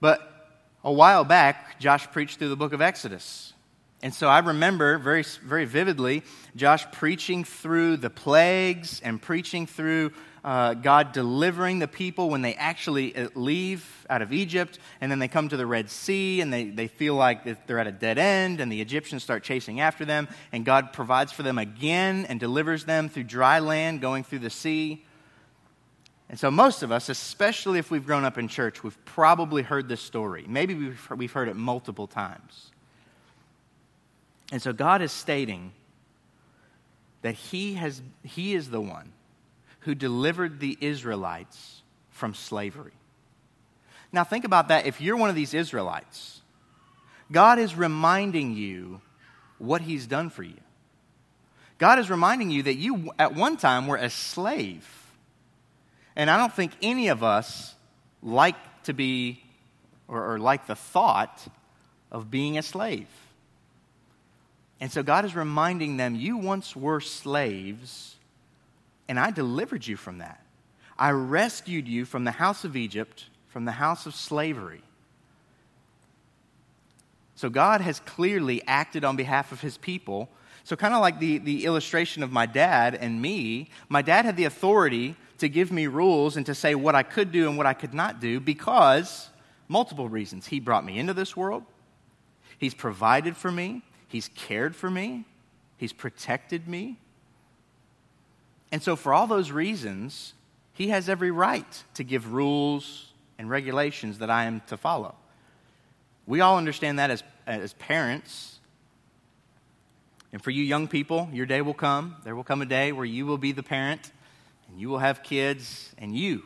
But 0.00 0.20
a 0.82 0.92
while 0.92 1.24
back, 1.24 1.78
Josh 1.78 2.10
preached 2.10 2.38
through 2.38 2.48
the 2.48 2.56
book 2.56 2.72
of 2.72 2.82
Exodus. 2.82 3.52
And 4.02 4.14
so 4.14 4.28
I 4.28 4.38
remember 4.38 4.96
very, 4.98 5.24
very 5.44 5.66
vividly 5.66 6.22
Josh 6.56 6.90
preaching 6.90 7.44
through 7.44 7.98
the 7.98 8.08
plagues 8.08 9.00
and 9.00 9.20
preaching 9.20 9.66
through 9.66 10.12
uh, 10.42 10.72
God 10.72 11.12
delivering 11.12 11.80
the 11.80 11.88
people 11.88 12.30
when 12.30 12.40
they 12.40 12.54
actually 12.54 13.14
uh, 13.14 13.28
leave 13.34 14.06
out 14.08 14.22
of 14.22 14.32
Egypt, 14.32 14.78
and 15.00 15.12
then 15.12 15.18
they 15.18 15.28
come 15.28 15.50
to 15.50 15.56
the 15.56 15.66
Red 15.66 15.90
Sea 15.90 16.40
and 16.40 16.50
they, 16.50 16.64
they 16.70 16.88
feel 16.88 17.14
like 17.14 17.66
they're 17.66 17.78
at 17.78 17.86
a 17.86 17.92
dead 17.92 18.18
end, 18.18 18.60
and 18.60 18.72
the 18.72 18.80
Egyptians 18.80 19.22
start 19.22 19.42
chasing 19.42 19.80
after 19.80 20.06
them, 20.06 20.28
and 20.50 20.64
God 20.64 20.94
provides 20.94 21.30
for 21.30 21.42
them 21.42 21.58
again 21.58 22.24
and 22.26 22.40
delivers 22.40 22.86
them 22.86 23.10
through 23.10 23.24
dry 23.24 23.58
land 23.58 24.00
going 24.00 24.24
through 24.24 24.38
the 24.38 24.50
sea. 24.50 25.04
And 26.30 26.38
so, 26.38 26.50
most 26.50 26.82
of 26.82 26.92
us, 26.92 27.08
especially 27.08 27.78
if 27.78 27.90
we've 27.90 28.06
grown 28.06 28.24
up 28.24 28.38
in 28.38 28.48
church, 28.48 28.82
we've 28.82 29.04
probably 29.04 29.62
heard 29.62 29.88
this 29.88 30.00
story. 30.00 30.44
Maybe 30.48 30.74
we've, 30.74 31.08
we've 31.16 31.32
heard 31.32 31.48
it 31.48 31.56
multiple 31.56 32.06
times. 32.06 32.69
And 34.50 34.60
so, 34.60 34.72
God 34.72 35.02
is 35.02 35.12
stating 35.12 35.72
that 37.22 37.34
he, 37.34 37.74
has, 37.74 38.02
he 38.24 38.54
is 38.54 38.70
the 38.70 38.80
one 38.80 39.12
who 39.80 39.94
delivered 39.94 40.60
the 40.60 40.76
Israelites 40.80 41.82
from 42.10 42.34
slavery. 42.34 42.92
Now, 44.12 44.24
think 44.24 44.44
about 44.44 44.68
that. 44.68 44.86
If 44.86 45.00
you're 45.00 45.16
one 45.16 45.30
of 45.30 45.36
these 45.36 45.54
Israelites, 45.54 46.40
God 47.30 47.58
is 47.58 47.74
reminding 47.76 48.56
you 48.56 49.00
what 49.58 49.82
He's 49.82 50.06
done 50.06 50.30
for 50.30 50.42
you. 50.42 50.58
God 51.78 51.98
is 51.98 52.10
reminding 52.10 52.50
you 52.50 52.64
that 52.64 52.74
you, 52.74 53.10
at 53.18 53.34
one 53.34 53.56
time, 53.56 53.86
were 53.86 53.96
a 53.96 54.10
slave. 54.10 54.86
And 56.16 56.30
I 56.30 56.36
don't 56.36 56.52
think 56.52 56.72
any 56.82 57.08
of 57.08 57.22
us 57.22 57.74
like 58.22 58.56
to 58.84 58.92
be, 58.92 59.42
or, 60.08 60.34
or 60.34 60.38
like 60.38 60.66
the 60.66 60.74
thought 60.74 61.46
of 62.10 62.30
being 62.30 62.58
a 62.58 62.62
slave. 62.62 63.06
And 64.80 64.90
so 64.90 65.02
God 65.02 65.24
is 65.24 65.36
reminding 65.36 65.98
them, 65.98 66.14
you 66.14 66.38
once 66.38 66.74
were 66.74 67.00
slaves 67.00 68.16
and 69.10 69.18
I 69.18 69.32
delivered 69.32 69.84
you 69.84 69.96
from 69.96 70.18
that. 70.18 70.40
I 70.96 71.10
rescued 71.10 71.88
you 71.88 72.04
from 72.04 72.22
the 72.22 72.30
house 72.30 72.62
of 72.62 72.76
Egypt, 72.76 73.24
from 73.48 73.64
the 73.64 73.72
house 73.72 74.06
of 74.06 74.14
slavery. 74.14 74.82
So 77.34 77.50
God 77.50 77.80
has 77.80 77.98
clearly 77.98 78.62
acted 78.68 79.04
on 79.04 79.16
behalf 79.16 79.50
of 79.50 79.62
his 79.62 79.76
people. 79.76 80.28
So, 80.62 80.76
kind 80.76 80.94
of 80.94 81.00
like 81.00 81.18
the, 81.18 81.38
the 81.38 81.64
illustration 81.64 82.22
of 82.22 82.30
my 82.30 82.46
dad 82.46 82.94
and 82.94 83.20
me, 83.20 83.70
my 83.88 84.02
dad 84.02 84.26
had 84.26 84.36
the 84.36 84.44
authority 84.44 85.16
to 85.38 85.48
give 85.48 85.72
me 85.72 85.88
rules 85.88 86.36
and 86.36 86.46
to 86.46 86.54
say 86.54 86.76
what 86.76 86.94
I 86.94 87.02
could 87.02 87.32
do 87.32 87.48
and 87.48 87.56
what 87.56 87.66
I 87.66 87.74
could 87.74 87.94
not 87.94 88.20
do 88.20 88.38
because 88.38 89.28
multiple 89.66 90.08
reasons. 90.08 90.46
He 90.46 90.60
brought 90.60 90.84
me 90.84 90.98
into 91.00 91.14
this 91.14 91.36
world, 91.36 91.64
he's 92.58 92.74
provided 92.74 93.36
for 93.36 93.50
me, 93.50 93.82
he's 94.10 94.28
cared 94.34 94.76
for 94.76 94.90
me, 94.90 95.24
he's 95.78 95.94
protected 95.94 96.68
me, 96.68 96.98
and 98.72 98.82
so, 98.82 98.96
for 98.96 99.12
all 99.12 99.26
those 99.26 99.50
reasons, 99.50 100.34
he 100.74 100.88
has 100.88 101.08
every 101.08 101.30
right 101.30 101.84
to 101.94 102.04
give 102.04 102.32
rules 102.32 103.12
and 103.38 103.50
regulations 103.50 104.18
that 104.18 104.30
I 104.30 104.44
am 104.44 104.62
to 104.68 104.76
follow. 104.76 105.14
We 106.26 106.40
all 106.40 106.56
understand 106.56 106.98
that 106.98 107.10
as, 107.10 107.24
as 107.46 107.72
parents. 107.74 108.58
And 110.32 110.40
for 110.40 110.50
you 110.50 110.62
young 110.62 110.86
people, 110.86 111.28
your 111.32 111.46
day 111.46 111.60
will 111.60 111.74
come. 111.74 112.16
There 112.22 112.36
will 112.36 112.44
come 112.44 112.62
a 112.62 112.66
day 112.66 112.92
where 112.92 113.04
you 113.04 113.26
will 113.26 113.38
be 113.38 113.50
the 113.50 113.64
parent 113.64 114.12
and 114.68 114.80
you 114.80 114.88
will 114.88 114.98
have 114.98 115.24
kids, 115.24 115.92
and 115.98 116.16
you 116.16 116.44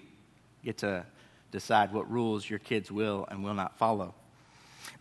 get 0.65 0.79
to 0.79 1.05
decide 1.53 1.93
what 1.93 2.11
rules 2.11 2.49
your 2.49 2.59
kids 2.59 2.91
will 2.91 3.29
and 3.31 3.45
will 3.45 3.53
not 3.53 3.77
follow. 3.77 4.15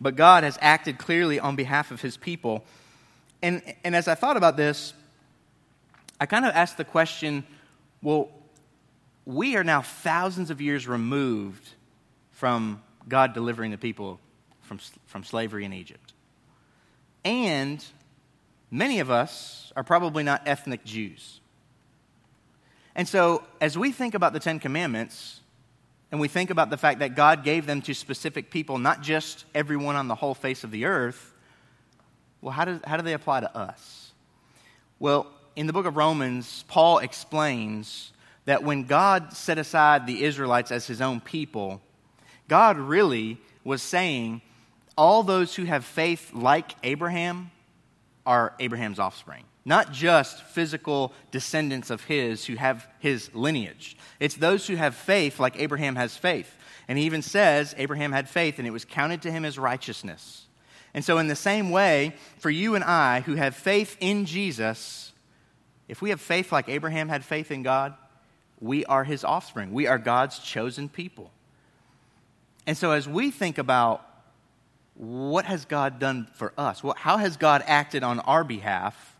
But 0.00 0.16
God 0.16 0.44
has 0.44 0.58
acted 0.60 0.98
clearly 0.98 1.38
on 1.38 1.56
behalf 1.56 1.90
of 1.90 2.00
his 2.00 2.16
people. 2.16 2.64
And, 3.42 3.62
and 3.84 3.94
as 3.94 4.08
I 4.08 4.14
thought 4.14 4.36
about 4.36 4.56
this, 4.56 4.94
I 6.20 6.26
kind 6.26 6.44
of 6.44 6.54
asked 6.54 6.76
the 6.76 6.84
question 6.84 7.44
well, 8.02 8.28
we 9.24 9.56
are 9.56 9.64
now 9.64 9.80
thousands 9.80 10.50
of 10.50 10.60
years 10.60 10.86
removed 10.86 11.70
from 12.32 12.82
God 13.08 13.32
delivering 13.32 13.70
the 13.70 13.78
people 13.78 14.20
from, 14.60 14.78
from 15.06 15.24
slavery 15.24 15.64
in 15.64 15.72
Egypt. 15.72 16.12
And 17.24 17.84
many 18.70 19.00
of 19.00 19.10
us 19.10 19.72
are 19.76 19.82
probably 19.82 20.22
not 20.22 20.42
ethnic 20.46 20.84
Jews. 20.84 21.40
And 22.94 23.08
so, 23.08 23.42
as 23.60 23.76
we 23.76 23.90
think 23.90 24.14
about 24.14 24.32
the 24.32 24.40
Ten 24.40 24.60
Commandments, 24.60 25.40
and 26.14 26.20
we 26.20 26.28
think 26.28 26.50
about 26.50 26.70
the 26.70 26.76
fact 26.76 27.00
that 27.00 27.16
God 27.16 27.42
gave 27.42 27.66
them 27.66 27.82
to 27.82 27.92
specific 27.92 28.48
people, 28.48 28.78
not 28.78 29.02
just 29.02 29.46
everyone 29.52 29.96
on 29.96 30.06
the 30.06 30.14
whole 30.14 30.32
face 30.32 30.62
of 30.62 30.70
the 30.70 30.84
earth, 30.84 31.34
well, 32.40 32.52
how 32.52 32.64
do, 32.64 32.80
how 32.84 32.96
do 32.96 33.02
they 33.02 33.14
apply 33.14 33.40
to 33.40 33.56
us? 33.56 34.12
Well, 35.00 35.26
in 35.56 35.66
the 35.66 35.72
book 35.72 35.86
of 35.86 35.96
Romans, 35.96 36.64
Paul 36.68 36.98
explains 36.98 38.12
that 38.44 38.62
when 38.62 38.84
God 38.84 39.32
set 39.32 39.58
aside 39.58 40.06
the 40.06 40.22
Israelites 40.22 40.70
as 40.70 40.86
his 40.86 41.00
own 41.00 41.18
people, 41.18 41.82
God 42.46 42.78
really 42.78 43.38
was 43.64 43.82
saying, 43.82 44.40
all 44.96 45.24
those 45.24 45.56
who 45.56 45.64
have 45.64 45.84
faith 45.84 46.32
like 46.32 46.76
Abraham 46.84 47.50
are 48.24 48.54
Abraham's 48.60 49.00
offspring. 49.00 49.42
Not 49.64 49.92
just 49.92 50.42
physical 50.42 51.12
descendants 51.30 51.90
of 51.90 52.04
his 52.04 52.44
who 52.44 52.56
have 52.56 52.86
his 52.98 53.34
lineage. 53.34 53.96
It's 54.20 54.34
those 54.34 54.66
who 54.66 54.76
have 54.76 54.94
faith 54.94 55.40
like 55.40 55.58
Abraham 55.58 55.96
has 55.96 56.16
faith. 56.16 56.54
And 56.86 56.98
he 56.98 57.06
even 57.06 57.22
says 57.22 57.74
Abraham 57.78 58.12
had 58.12 58.28
faith 58.28 58.58
and 58.58 58.68
it 58.68 58.72
was 58.72 58.84
counted 58.84 59.22
to 59.22 59.32
him 59.32 59.44
as 59.44 59.58
righteousness. 59.58 60.46
And 60.92 61.04
so, 61.04 61.18
in 61.18 61.26
the 61.26 61.36
same 61.36 61.70
way, 61.70 62.14
for 62.38 62.50
you 62.50 62.76
and 62.76 62.84
I 62.84 63.20
who 63.20 63.34
have 63.34 63.56
faith 63.56 63.96
in 63.98 64.26
Jesus, 64.26 65.12
if 65.88 66.00
we 66.00 66.10
have 66.10 66.20
faith 66.20 66.52
like 66.52 66.68
Abraham 66.68 67.08
had 67.08 67.24
faith 67.24 67.50
in 67.50 67.64
God, 67.64 67.94
we 68.60 68.84
are 68.84 69.02
his 69.02 69.24
offspring. 69.24 69.72
We 69.72 69.88
are 69.88 69.98
God's 69.98 70.38
chosen 70.38 70.88
people. 70.88 71.32
And 72.66 72.76
so, 72.76 72.92
as 72.92 73.08
we 73.08 73.32
think 73.32 73.58
about 73.58 74.08
what 74.94 75.44
has 75.46 75.64
God 75.64 75.98
done 75.98 76.28
for 76.34 76.52
us, 76.56 76.82
how 76.96 77.16
has 77.16 77.36
God 77.36 77.64
acted 77.66 78.04
on 78.04 78.20
our 78.20 78.44
behalf, 78.44 79.13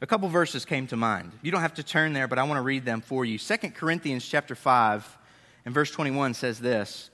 a 0.00 0.06
couple 0.06 0.28
verses 0.28 0.64
came 0.64 0.86
to 0.88 0.96
mind. 0.96 1.32
You 1.42 1.50
don't 1.50 1.60
have 1.60 1.74
to 1.74 1.82
turn 1.82 2.12
there, 2.12 2.26
but 2.26 2.38
I 2.38 2.44
want 2.44 2.58
to 2.58 2.62
read 2.62 2.84
them 2.84 3.00
for 3.00 3.24
you. 3.24 3.38
2 3.38 3.56
Corinthians 3.70 4.26
chapter 4.26 4.54
5 4.54 5.18
and 5.64 5.74
verse 5.74 5.90
21 5.90 6.34
says 6.34 6.58
this 6.58 7.10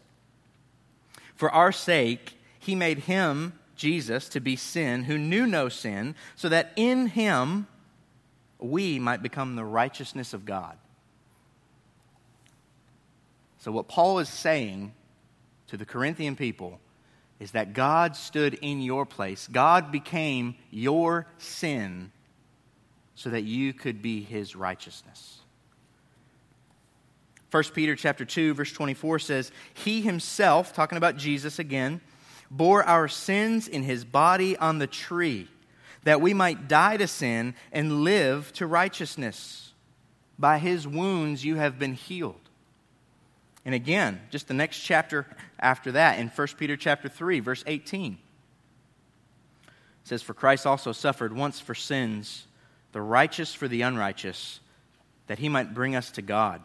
For 1.34 1.50
our 1.50 1.72
sake, 1.72 2.38
he 2.58 2.74
made 2.74 3.00
him, 3.00 3.58
Jesus, 3.74 4.28
to 4.30 4.40
be 4.40 4.54
sin, 4.54 5.04
who 5.04 5.18
knew 5.18 5.46
no 5.46 5.68
sin, 5.68 6.14
so 6.36 6.48
that 6.48 6.72
in 6.76 7.08
him 7.08 7.66
we 8.58 8.98
might 8.98 9.22
become 9.22 9.56
the 9.56 9.64
righteousness 9.64 10.32
of 10.32 10.44
God. 10.44 10.76
So, 13.58 13.72
what 13.72 13.88
Paul 13.88 14.20
is 14.20 14.28
saying 14.28 14.94
to 15.66 15.76
the 15.76 15.84
Corinthian 15.84 16.36
people 16.36 16.78
is 17.40 17.50
that 17.50 17.72
God 17.72 18.14
stood 18.14 18.54
in 18.62 18.80
your 18.80 19.04
place. 19.04 19.48
God 19.50 19.90
became 19.90 20.54
your 20.70 21.26
sin 21.38 22.12
so 23.16 23.30
that 23.30 23.42
you 23.42 23.72
could 23.72 24.00
be 24.00 24.22
his 24.22 24.54
righteousness. 24.54 25.40
1 27.50 27.64
Peter 27.74 27.96
chapter 27.96 28.24
2 28.24 28.54
verse 28.54 28.72
24 28.72 29.18
says, 29.18 29.50
"He 29.74 30.02
himself, 30.02 30.72
talking 30.72 30.98
about 30.98 31.16
Jesus 31.16 31.58
again, 31.58 32.00
bore 32.50 32.84
our 32.84 33.08
sins 33.08 33.66
in 33.66 33.82
his 33.82 34.04
body 34.04 34.56
on 34.58 34.78
the 34.78 34.86
tree, 34.86 35.48
that 36.04 36.20
we 36.20 36.34
might 36.34 36.68
die 36.68 36.96
to 36.98 37.08
sin 37.08 37.54
and 37.72 38.04
live 38.04 38.52
to 38.52 38.66
righteousness. 38.66 39.72
By 40.38 40.58
his 40.58 40.86
wounds 40.86 41.44
you 41.44 41.56
have 41.56 41.78
been 41.78 41.94
healed." 41.94 42.40
And 43.64 43.74
again, 43.74 44.20
just 44.30 44.46
the 44.46 44.54
next 44.54 44.78
chapter 44.78 45.26
after 45.58 45.90
that, 45.92 46.18
in 46.20 46.28
1 46.28 46.56
Peter 46.56 46.76
chapter 46.76 47.08
3, 47.08 47.40
verse 47.40 47.64
18, 47.66 48.12
it 48.12 49.68
says, 50.04 50.22
For 50.22 50.34
Christ 50.34 50.66
also 50.66 50.92
suffered 50.92 51.32
once 51.34 51.58
for 51.58 51.74
sins, 51.74 52.46
the 52.96 53.02
righteous 53.02 53.52
for 53.52 53.68
the 53.68 53.82
unrighteous, 53.82 54.58
that 55.26 55.38
he 55.38 55.50
might 55.50 55.74
bring 55.74 55.94
us 55.94 56.12
to 56.12 56.22
God, 56.22 56.62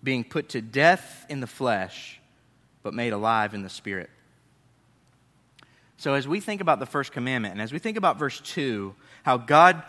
being 0.00 0.22
put 0.22 0.50
to 0.50 0.62
death 0.62 1.26
in 1.28 1.40
the 1.40 1.48
flesh, 1.48 2.20
but 2.84 2.94
made 2.94 3.12
alive 3.12 3.52
in 3.52 3.62
the 3.62 3.68
spirit. 3.68 4.08
So, 5.96 6.14
as 6.14 6.28
we 6.28 6.38
think 6.38 6.60
about 6.60 6.78
the 6.78 6.86
first 6.86 7.10
commandment, 7.10 7.54
and 7.54 7.60
as 7.60 7.72
we 7.72 7.80
think 7.80 7.96
about 7.96 8.20
verse 8.20 8.40
2, 8.40 8.94
how 9.24 9.36
God, 9.36 9.82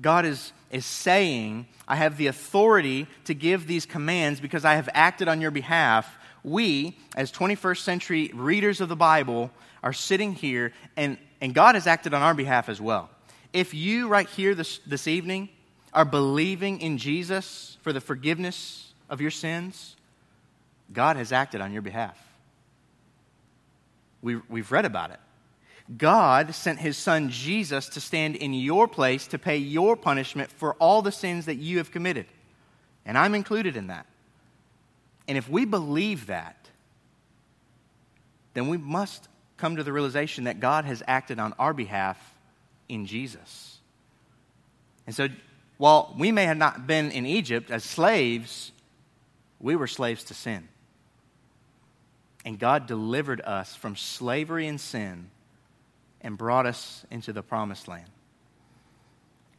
God 0.00 0.24
is 0.24 0.54
is 0.70 0.86
saying, 0.86 1.66
I 1.86 1.96
have 1.96 2.16
the 2.16 2.28
authority 2.28 3.06
to 3.26 3.34
give 3.34 3.66
these 3.66 3.84
commands 3.84 4.40
because 4.40 4.64
I 4.64 4.76
have 4.76 4.88
acted 4.94 5.28
on 5.28 5.38
your 5.38 5.50
behalf. 5.50 6.18
We, 6.42 6.96
as 7.14 7.30
21st 7.30 7.80
century 7.80 8.30
readers 8.32 8.80
of 8.80 8.88
the 8.88 8.96
Bible, 8.96 9.50
are 9.82 9.92
sitting 9.92 10.32
here, 10.32 10.72
and, 10.96 11.18
and 11.42 11.54
God 11.54 11.74
has 11.74 11.86
acted 11.86 12.14
on 12.14 12.22
our 12.22 12.32
behalf 12.32 12.70
as 12.70 12.80
well. 12.80 13.10
If 13.54 13.72
you, 13.72 14.08
right 14.08 14.28
here 14.28 14.56
this, 14.56 14.78
this 14.78 15.06
evening, 15.06 15.48
are 15.94 16.04
believing 16.04 16.80
in 16.80 16.98
Jesus 16.98 17.78
for 17.82 17.92
the 17.92 18.00
forgiveness 18.00 18.92
of 19.08 19.20
your 19.20 19.30
sins, 19.30 19.94
God 20.92 21.16
has 21.16 21.30
acted 21.30 21.60
on 21.60 21.72
your 21.72 21.80
behalf. 21.80 22.18
We, 24.22 24.40
we've 24.48 24.72
read 24.72 24.84
about 24.84 25.10
it. 25.12 25.20
God 25.96 26.52
sent 26.52 26.80
his 26.80 26.96
son 26.96 27.30
Jesus 27.30 27.90
to 27.90 28.00
stand 28.00 28.34
in 28.34 28.54
your 28.54 28.88
place 28.88 29.28
to 29.28 29.38
pay 29.38 29.58
your 29.58 29.96
punishment 29.96 30.50
for 30.50 30.74
all 30.74 31.00
the 31.00 31.12
sins 31.12 31.46
that 31.46 31.56
you 31.56 31.78
have 31.78 31.92
committed. 31.92 32.26
And 33.06 33.16
I'm 33.16 33.36
included 33.36 33.76
in 33.76 33.86
that. 33.86 34.06
And 35.28 35.38
if 35.38 35.48
we 35.48 35.64
believe 35.64 36.26
that, 36.26 36.56
then 38.54 38.66
we 38.66 38.78
must 38.78 39.28
come 39.58 39.76
to 39.76 39.84
the 39.84 39.92
realization 39.92 40.44
that 40.44 40.58
God 40.58 40.86
has 40.86 41.04
acted 41.06 41.38
on 41.38 41.52
our 41.56 41.72
behalf 41.72 42.33
in 42.94 43.06
Jesus. 43.06 43.78
And 45.06 45.14
so, 45.14 45.28
while 45.76 46.14
we 46.16 46.32
may 46.32 46.44
have 46.44 46.56
not 46.56 46.86
been 46.86 47.10
in 47.10 47.26
Egypt 47.26 47.70
as 47.70 47.84
slaves, 47.84 48.72
we 49.60 49.76
were 49.76 49.88
slaves 49.88 50.24
to 50.24 50.34
sin. 50.34 50.68
And 52.44 52.58
God 52.58 52.86
delivered 52.86 53.40
us 53.40 53.74
from 53.74 53.96
slavery 53.96 54.66
and 54.68 54.80
sin 54.80 55.30
and 56.20 56.38
brought 56.38 56.66
us 56.66 57.04
into 57.10 57.32
the 57.32 57.42
promised 57.42 57.88
land. 57.88 58.08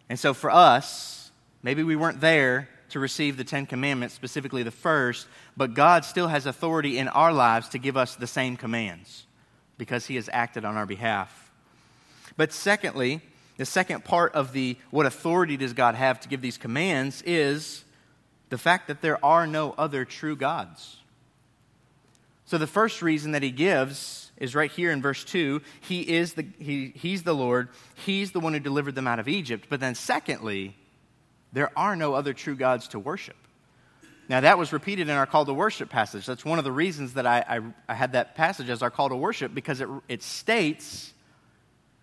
And 0.08 0.20
so 0.20 0.34
for 0.34 0.50
us, 0.52 1.32
maybe 1.64 1.84
we 1.84 1.96
weren't 1.96 2.22
there 2.22 2.70
to 2.90 3.00
receive 3.00 3.38
the 3.38 3.44
Ten 3.44 3.66
Commandments, 3.66 4.16
specifically 4.16 4.64
the 4.64 4.72
first, 4.72 5.28
but 5.58 5.74
God 5.74 6.06
still 6.06 6.28
has 6.28 6.46
authority 6.46 6.98
in 6.98 7.08
our 7.08 7.34
lives 7.34 7.70
to 7.70 7.80
give 7.80 7.98
us 7.98 8.16
the 8.16 8.28
same 8.28 8.56
commands 8.56 9.26
because 9.78 10.06
He 10.06 10.16
has 10.16 10.30
acted 10.32 10.64
on 10.64 10.78
our 10.78 10.86
behalf. 10.86 11.45
But 12.38 12.52
secondly, 12.52 13.22
the 13.58 13.66
second 13.66 14.04
part 14.04 14.34
of 14.34 14.52
the 14.52 14.78
what 14.92 15.06
authority 15.06 15.58
does 15.58 15.74
God 15.74 15.96
have 15.96 16.20
to 16.22 16.30
give 16.30 16.42
these 16.42 16.58
commands 16.58 17.22
is 17.24 17.86
the 18.50 18.58
fact 18.58 18.88
that 18.88 19.02
there 19.02 19.24
are 19.24 19.48
no 19.48 19.74
other 19.78 20.06
true 20.06 20.36
gods. 20.36 20.98
So 22.46 22.58
the 22.58 22.68
first 22.68 23.02
reason 23.02 23.32
that 23.32 23.42
he 23.42 23.52
gives 23.52 24.32
is 24.38 24.54
right 24.54 24.70
here 24.70 24.92
in 24.92 25.02
verse 25.02 25.24
2. 25.24 25.62
He 25.82 26.02
is 26.02 26.34
the, 26.34 26.46
he, 26.60 26.94
he's 26.96 27.24
the 27.24 27.34
Lord. 27.34 27.70
He's 27.96 28.32
the 28.32 28.40
one 28.40 28.54
who 28.54 28.60
delivered 28.60 28.94
them 28.94 29.08
out 29.08 29.20
of 29.20 29.28
Egypt. 29.28 29.66
But 29.70 29.80
then, 29.80 29.96
secondly, 29.96 30.76
there 31.54 31.72
are 31.78 31.96
no 31.96 32.14
other 32.14 32.34
true 32.34 32.56
gods 32.56 32.90
to 32.90 33.00
worship. 33.00 33.38
Now, 34.28 34.42
that 34.42 34.58
was 34.58 34.74
repeated 34.74 35.10
in 35.10 35.16
our 35.16 35.26
call 35.26 35.46
to 35.46 35.54
worship 35.54 35.90
passage. 35.90 36.26
That's 36.26 36.46
one 36.46 36.60
of 36.60 36.66
the 36.66 36.72
reasons 36.72 37.14
that 37.14 37.26
I, 37.26 37.44
I, 37.48 37.60
I 37.90 37.94
had 37.94 38.12
that 38.12 38.36
passage 38.36 38.70
as 38.70 38.84
our 38.84 38.92
call 38.92 39.10
to 39.10 39.16
worship 39.16 39.54
because 39.54 39.82
it, 39.82 39.90
it 40.08 40.22
states 40.22 41.14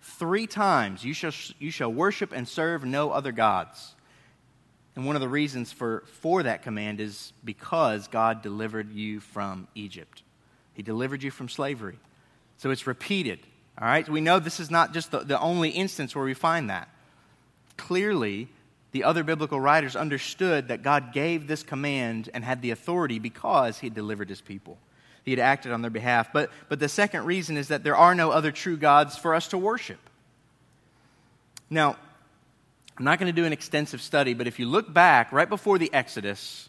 three 0.03 0.47
times 0.47 1.05
you 1.05 1.15
shall, 1.15 1.33
you 1.59 1.71
shall 1.71 1.93
worship 1.93 2.33
and 2.33 2.47
serve 2.47 2.85
no 2.85 3.11
other 3.11 3.33
gods. 3.33 3.95
And 4.95 5.07
one 5.07 5.17
of 5.17 5.23
the 5.23 5.29
reasons 5.29 5.73
for, 5.73 6.05
for 6.21 6.43
that 6.43 6.63
command 6.63 7.01
is 7.01 7.33
because 7.45 8.09
God 8.09 8.43
delivered 8.43 8.93
you 8.93 9.21
from 9.21 9.69
Egypt. 9.75 10.23
He 10.75 10.83
delivered 10.83 11.23
you 11.23 11.31
from 11.31 11.49
slavery. 11.49 11.99
So 12.59 12.71
it's 12.71 12.87
repeated. 12.87 13.39
All 13.81 13.87
right? 13.87 14.07
We 14.07 14.21
know 14.21 14.39
this 14.39 14.61
is 14.61 14.71
not 14.71 14.93
just 14.93 15.11
the, 15.11 15.21
the 15.21 15.41
only 15.41 15.71
instance 15.71 16.15
where 16.15 16.25
we 16.25 16.35
find 16.35 16.69
that. 16.69 16.89
Clearly, 17.79 18.49
the 18.91 19.05
other 19.05 19.25
biblical 19.25 19.59
writers 19.59 19.97
understood 19.97 20.69
that 20.69 20.83
God 20.83 21.15
gave 21.15 21.47
this 21.47 21.63
command 21.63 22.29
and 22.35 22.45
had 22.45 22.61
the 22.61 22.71
authority 22.71 23.19
because 23.19 23.79
he 23.79 23.89
delivered 23.89 24.29
his 24.29 24.43
people. 24.43 24.77
He 25.25 25.31
had 25.31 25.41
acted 25.41 25.73
on 25.73 25.83
their 25.83 25.91
behalf. 25.91 26.33
But, 26.33 26.51
but 26.69 26.81
the 26.81 26.89
second 26.89 27.25
reason 27.25 27.57
is 27.57 27.69
that 27.69 27.85
there 27.85 27.97
are 27.97 28.15
no 28.15 28.31
other 28.31 28.51
true 28.51 28.77
gods 28.77 29.17
for 29.17 29.35
us 29.35 29.49
to 29.49 29.59
worship. 29.59 30.01
Now, 31.71 31.97
I'm 32.99 33.05
not 33.05 33.19
going 33.19 33.33
to 33.33 33.41
do 33.41 33.47
an 33.47 33.53
extensive 33.53 34.03
study, 34.03 34.35
but 34.35 34.47
if 34.47 34.59
you 34.59 34.67
look 34.67 34.93
back 34.93 35.33
right 35.33 35.49
before 35.49 35.79
the 35.79 35.93
Exodus, 35.95 36.69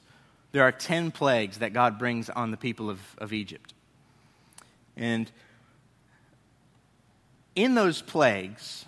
there 0.51 0.63
are 0.63 0.71
10 0.71 1.11
plagues 1.11 1.57
that 1.59 1.73
God 1.73 1.99
brings 1.99 2.29
on 2.29 2.51
the 2.51 2.57
people 2.57 2.89
of, 2.89 2.99
of 3.17 3.33
Egypt. 3.33 3.73
And 4.95 5.29
in 7.55 7.75
those 7.75 8.01
plagues, 8.01 8.85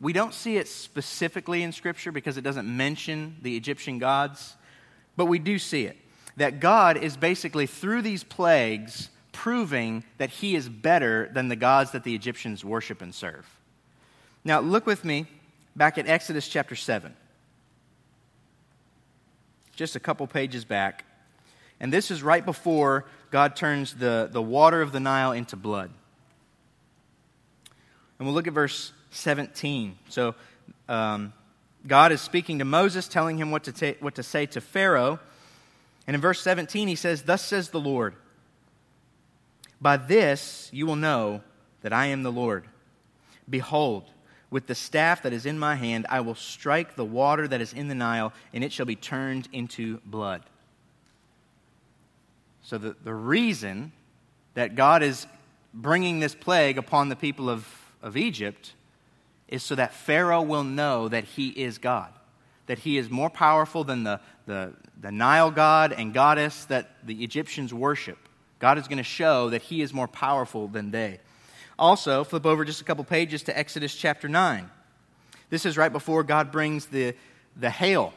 we 0.00 0.12
don't 0.12 0.34
see 0.34 0.56
it 0.56 0.66
specifically 0.66 1.62
in 1.62 1.70
Scripture 1.72 2.10
because 2.10 2.36
it 2.36 2.42
doesn't 2.42 2.66
mention 2.66 3.36
the 3.42 3.56
Egyptian 3.56 3.98
gods, 3.98 4.56
but 5.16 5.26
we 5.26 5.38
do 5.38 5.58
see 5.58 5.84
it. 5.84 5.96
That 6.36 6.60
God 6.60 6.96
is 6.96 7.16
basically, 7.16 7.66
through 7.66 8.02
these 8.02 8.24
plagues, 8.24 9.10
proving 9.32 10.04
that 10.18 10.30
he 10.30 10.54
is 10.54 10.68
better 10.68 11.30
than 11.32 11.48
the 11.48 11.56
gods 11.56 11.92
that 11.92 12.04
the 12.04 12.14
Egyptians 12.14 12.64
worship 12.64 13.02
and 13.02 13.14
serve. 13.14 13.46
Now, 14.44 14.60
look 14.60 14.86
with 14.86 15.04
me 15.04 15.26
back 15.76 15.98
at 15.98 16.06
Exodus 16.06 16.48
chapter 16.48 16.76
7. 16.76 17.14
Just 19.74 19.96
a 19.96 20.00
couple 20.00 20.26
pages 20.26 20.64
back. 20.64 21.04
And 21.80 21.92
this 21.92 22.10
is 22.10 22.22
right 22.22 22.44
before 22.44 23.06
God 23.30 23.56
turns 23.56 23.94
the, 23.94 24.28
the 24.30 24.42
water 24.42 24.82
of 24.82 24.92
the 24.92 25.00
Nile 25.00 25.32
into 25.32 25.56
blood. 25.56 25.90
And 28.18 28.26
we'll 28.26 28.34
look 28.34 28.46
at 28.46 28.52
verse 28.52 28.92
17. 29.10 29.98
So, 30.08 30.34
um, 30.88 31.32
God 31.86 32.12
is 32.12 32.20
speaking 32.20 32.60
to 32.60 32.64
Moses, 32.64 33.08
telling 33.08 33.36
him 33.36 33.50
what 33.50 33.64
to, 33.64 33.72
ta- 33.72 33.98
what 33.98 34.14
to 34.14 34.22
say 34.22 34.46
to 34.46 34.60
Pharaoh. 34.60 35.18
And 36.06 36.14
in 36.14 36.20
verse 36.20 36.40
17, 36.40 36.88
he 36.88 36.94
says, 36.96 37.22
Thus 37.22 37.42
says 37.42 37.70
the 37.70 37.80
Lord, 37.80 38.14
By 39.80 39.96
this 39.96 40.68
you 40.72 40.86
will 40.86 40.96
know 40.96 41.42
that 41.82 41.92
I 41.92 42.06
am 42.06 42.22
the 42.22 42.32
Lord. 42.32 42.64
Behold, 43.48 44.10
with 44.50 44.66
the 44.66 44.74
staff 44.74 45.22
that 45.22 45.32
is 45.32 45.46
in 45.46 45.58
my 45.58 45.76
hand, 45.76 46.06
I 46.08 46.20
will 46.20 46.34
strike 46.34 46.94
the 46.94 47.04
water 47.04 47.48
that 47.48 47.60
is 47.60 47.72
in 47.72 47.88
the 47.88 47.94
Nile, 47.94 48.32
and 48.52 48.62
it 48.62 48.72
shall 48.72 48.86
be 48.86 48.96
turned 48.96 49.48
into 49.52 49.98
blood. 50.04 50.42
So, 52.62 52.78
the, 52.78 52.94
the 53.02 53.14
reason 53.14 53.92
that 54.54 54.76
God 54.76 55.02
is 55.02 55.26
bringing 55.74 56.20
this 56.20 56.34
plague 56.34 56.78
upon 56.78 57.08
the 57.08 57.16
people 57.16 57.48
of, 57.48 57.66
of 58.02 58.16
Egypt 58.16 58.74
is 59.48 59.62
so 59.62 59.74
that 59.74 59.94
Pharaoh 59.94 60.42
will 60.42 60.64
know 60.64 61.08
that 61.08 61.24
he 61.24 61.48
is 61.48 61.78
God, 61.78 62.12
that 62.66 62.80
he 62.80 62.98
is 62.98 63.10
more 63.10 63.30
powerful 63.30 63.84
than 63.84 64.04
the, 64.04 64.20
the, 64.46 64.74
the 65.02 65.12
Nile 65.12 65.50
god 65.50 65.92
and 65.92 66.14
goddess 66.14 66.64
that 66.66 66.88
the 67.04 67.24
Egyptians 67.24 67.74
worship. 67.74 68.18
God 68.60 68.78
is 68.78 68.86
going 68.86 68.98
to 68.98 69.04
show 69.04 69.50
that 69.50 69.62
he 69.62 69.82
is 69.82 69.92
more 69.92 70.06
powerful 70.06 70.68
than 70.68 70.92
they. 70.92 71.18
Also, 71.76 72.22
flip 72.22 72.46
over 72.46 72.64
just 72.64 72.80
a 72.80 72.84
couple 72.84 73.02
pages 73.02 73.42
to 73.42 73.58
Exodus 73.58 73.94
chapter 73.94 74.28
9. 74.28 74.70
This 75.50 75.66
is 75.66 75.76
right 75.76 75.92
before 75.92 76.22
God 76.22 76.52
brings 76.52 76.86
the, 76.86 77.16
the 77.56 77.68
hail. 77.68 78.14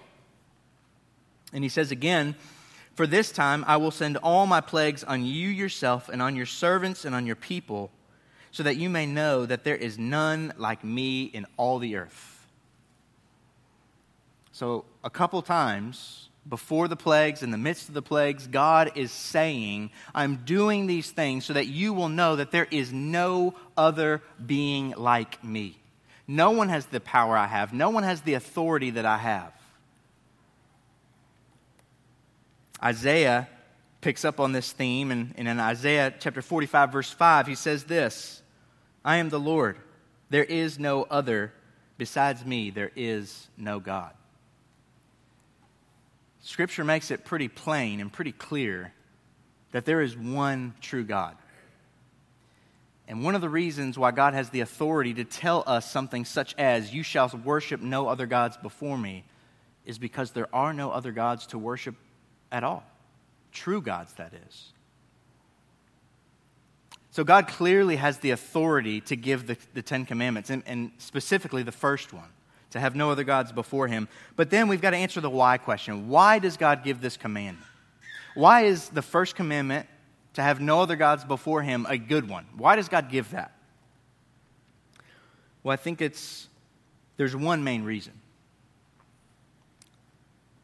And 1.52 1.64
he 1.64 1.70
says 1.70 1.90
again, 1.90 2.36
For 2.94 3.08
this 3.08 3.32
time 3.32 3.66
I 3.68 3.78
will 3.78 3.90
send 3.90 4.18
all 4.18 4.46
my 4.46 4.62
plagues 4.62 5.04
on 5.04 5.26
you 5.26 5.50
yourself 5.50 6.08
and 6.08 6.22
on 6.22 6.36
your 6.36 6.46
servants 6.46 7.04
and 7.04 7.16
on 7.16 7.26
your 7.26 7.36
people, 7.36 7.90
so 8.52 8.62
that 8.62 8.78
you 8.78 8.92
may 8.92 9.08
know 9.08 9.48
that 9.48 9.64
there 9.64 9.76
is 9.76 9.98
none 9.98 10.54
like 10.58 10.84
me 10.84 11.24
in 11.24 11.48
all 11.58 11.80
the 11.80 11.96
earth. 11.96 12.48
So, 14.52 14.86
a 15.04 15.10
couple 15.10 15.42
times 15.42 16.30
before 16.48 16.88
the 16.88 16.96
plagues, 16.96 17.42
in 17.42 17.52
the 17.52 17.58
midst 17.58 17.88
of 17.88 17.96
the 17.96 18.02
plagues, 18.02 18.48
God 18.48 18.92
is 18.96 19.12
saying, 19.12 19.90
I'm 20.14 20.38
doing 20.46 20.86
these 20.86 21.10
things 21.10 21.46
so 21.46 21.54
that 21.54 21.68
you 21.68 21.94
will 21.94 22.10
know 22.10 22.36
that 22.36 22.52
there 22.52 22.68
is 22.70 22.94
no 22.94 23.56
other 23.76 24.22
being 24.46 24.94
like 24.96 25.44
me. 25.44 25.78
No 26.28 26.52
one 26.52 26.70
has 26.70 26.86
the 26.88 27.00
power 27.00 27.38
I 27.38 27.48
have, 27.48 27.74
no 27.74 27.90
one 27.90 28.04
has 28.04 28.22
the 28.22 28.36
authority 28.36 28.92
that 28.92 29.06
I 29.06 29.18
have. 29.18 29.54
Isaiah 32.84 33.48
picks 34.02 34.24
up 34.24 34.40
on 34.40 34.52
this 34.52 34.72
theme, 34.72 35.10
and, 35.10 35.34
in 35.36 35.48
Isaiah 35.60 36.14
chapter 36.20 36.42
45, 36.42 36.92
verse 36.92 37.10
5, 37.10 37.48
he 37.48 37.56
says 37.56 37.86
this 37.86 38.44
I 39.04 39.18
am 39.18 39.30
the 39.30 39.40
Lord. 39.40 39.78
There 40.30 40.44
is 40.44 40.78
no 40.78 41.04
other. 41.04 41.54
Besides 41.98 42.46
me, 42.46 42.72
there 42.72 42.92
is 42.96 43.48
no 43.58 43.80
God. 43.80 44.12
Scripture 46.46 46.84
makes 46.84 47.10
it 47.10 47.26
pretty 47.26 47.48
plain 47.48 48.00
and 48.00 48.14
pretty 48.14 48.32
clear 48.32 48.94
that 49.72 49.84
there 49.84 50.00
is 50.00 50.16
one 50.16 50.76
true 50.80 51.04
God. 51.04 51.36
And 53.08 53.24
one 53.24 53.34
of 53.34 53.42
the 53.42 53.50
reasons 53.50 53.98
why 53.98 54.12
God 54.12 54.36
has 54.36 54.52
the 54.52 54.60
authority 54.60 55.16
to 55.16 55.24
tell 55.24 55.64
us 55.66 55.90
something 55.90 56.24
such 56.24 56.54
as, 56.60 56.94
You 56.94 57.02
shall 57.02 57.30
worship 57.44 57.82
no 57.82 58.08
other 58.08 58.28
gods 58.28 58.58
before 58.58 58.96
me, 58.96 59.24
is 59.88 59.98
because 59.98 60.32
there 60.32 60.48
are 60.54 60.72
no 60.72 60.92
other 60.92 61.12
gods 61.12 61.48
to 61.48 61.58
worship 61.58 61.96
at 62.52 62.64
all. 62.64 62.84
True 63.52 63.82
gods, 63.82 64.14
that 64.14 64.32
is. 64.48 64.72
So 67.10 67.24
God 67.24 67.48
clearly 67.48 67.96
has 67.96 68.20
the 68.20 68.30
authority 68.30 69.02
to 69.02 69.16
give 69.16 69.48
the, 69.48 69.58
the 69.74 69.82
Ten 69.82 70.06
Commandments, 70.06 70.52
and, 70.52 70.62
and 70.68 70.92
specifically 71.00 71.64
the 71.64 71.72
first 71.72 72.14
one 72.14 72.30
to 72.76 72.80
have 72.82 72.94
no 72.94 73.10
other 73.10 73.24
gods 73.24 73.54
before 73.54 73.88
him. 73.88 74.10
But 74.36 74.50
then 74.50 74.68
we've 74.68 74.82
got 74.82 74.90
to 74.90 74.98
answer 74.98 75.22
the 75.22 75.30
why 75.30 75.58
question. 75.58 76.10
Why 76.10 76.40
does 76.40 76.58
God 76.58 76.84
give 76.84 77.00
this 77.00 77.16
commandment? 77.16 77.66
Why 78.36 78.66
is 78.66 78.90
the 78.90 79.02
first 79.02 79.34
commandment 79.34 79.88
to 80.34 80.42
have 80.42 80.60
no 80.60 80.82
other 80.82 80.98
gods 80.98 81.24
before 81.24 81.62
him 81.62 81.88
a 81.90 81.98
good 81.98 82.28
one? 82.28 82.46
Why 82.58 82.76
does 82.76 82.90
God 82.90 83.10
give 83.10 83.32
that? 83.32 83.58
Well, 85.64 85.72
I 85.72 85.78
think 85.78 86.02
it's 86.02 86.50
there's 87.16 87.34
one 87.34 87.64
main 87.64 87.84
reason. 87.86 88.12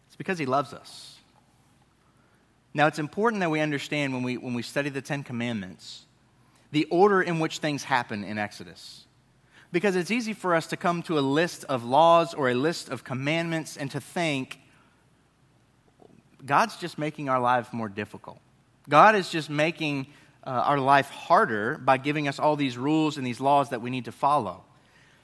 It's 0.08 0.18
because 0.18 0.38
he 0.38 0.46
loves 0.46 0.74
us. 0.74 1.16
Now, 2.74 2.88
it's 2.88 3.00
important 3.00 3.40
that 3.40 3.50
we 3.50 3.62
understand 3.62 4.14
when 4.14 4.24
we, 4.24 4.36
when 4.36 4.54
we 4.54 4.64
study 4.64 4.90
the 4.90 5.02
Ten 5.02 5.24
Commandments 5.24 6.06
the 6.74 6.86
order 6.86 7.22
in 7.22 7.40
which 7.40 7.60
things 7.60 7.84
happen 7.84 8.26
in 8.26 8.38
Exodus 8.38 9.06
because 9.72 9.96
it's 9.96 10.12
easy 10.12 10.34
for 10.34 10.54
us 10.54 10.68
to 10.68 10.78
come 10.78 11.02
to 11.04 11.18
a 11.18 11.22
list 11.22 11.64
of 11.66 11.84
laws 11.84 12.34
or 12.34 12.50
a 12.50 12.54
list 12.54 12.90
of 12.90 13.04
commandments 13.04 13.78
and 13.78 13.90
to 13.92 14.02
think 14.02 14.60
God's 16.46 16.76
just 16.78 16.98
making 16.98 17.30
our 17.30 17.40
life 17.40 17.72
more 17.72 17.90
difficult. 17.90 18.40
God 18.90 19.16
is 19.16 19.30
just 19.30 19.50
making 19.50 20.08
uh, 20.46 20.50
our 20.50 20.80
life 20.80 21.10
harder 21.10 21.78
by 21.78 21.98
giving 21.98 22.28
us 22.28 22.40
all 22.40 22.56
these 22.56 22.78
rules 22.78 23.18
and 23.18 23.26
these 23.26 23.40
laws 23.40 23.70
that 23.70 23.82
we 23.82 23.90
need 23.90 24.06
to 24.06 24.12
follow. 24.12 24.64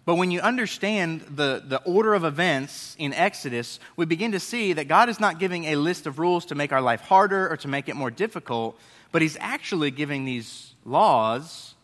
But 0.05 0.15
when 0.15 0.31
you 0.31 0.39
understand 0.39 1.21
the, 1.21 1.61
the 1.65 1.81
order 1.83 2.13
of 2.13 2.23
events 2.23 2.95
in 2.97 3.13
Exodus, 3.13 3.79
we 3.97 4.05
begin 4.05 4.31
to 4.31 4.39
see 4.39 4.71
that 4.73 4.87
God 4.87 5.09
is 5.09 5.19
not 5.19 5.37
giving 5.37 5.65
a 5.65 5.75
list 5.75 6.07
of 6.07 6.17
rules 6.17 6.45
to 6.45 6.55
make 6.55 6.71
our 6.71 6.81
life 6.81 7.01
harder 7.01 7.49
or 7.49 7.57
to 7.57 7.67
make 7.67 7.89
it 7.89 7.95
more 7.95 8.11
difficult, 8.11 8.79
but 9.11 9.21
He's 9.21 9.35
actually 9.41 9.91
giving 9.91 10.23
these 10.23 10.75
laws 10.85 11.75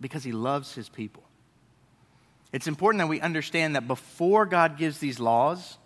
because 0.00 0.24
He 0.24 0.32
loves 0.32 0.74
His 0.74 0.88
people. 0.88 1.22
It's 2.52 2.66
important 2.66 3.00
that 3.00 3.08
we 3.08 3.20
understand 3.20 3.76
that 3.76 3.88
before 3.88 4.44
God 4.44 4.76
gives 4.76 4.98
these 4.98 5.18
laws, 5.18 5.78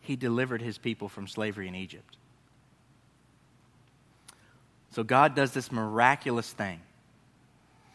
He 0.00 0.14
delivered 0.14 0.60
His 0.60 0.76
people 0.76 1.08
from 1.08 1.26
slavery 1.26 1.68
in 1.68 1.74
Egypt. 1.74 2.16
So 4.90 5.02
God 5.02 5.34
does 5.34 5.52
this 5.52 5.72
miraculous 5.72 6.52
thing. 6.52 6.80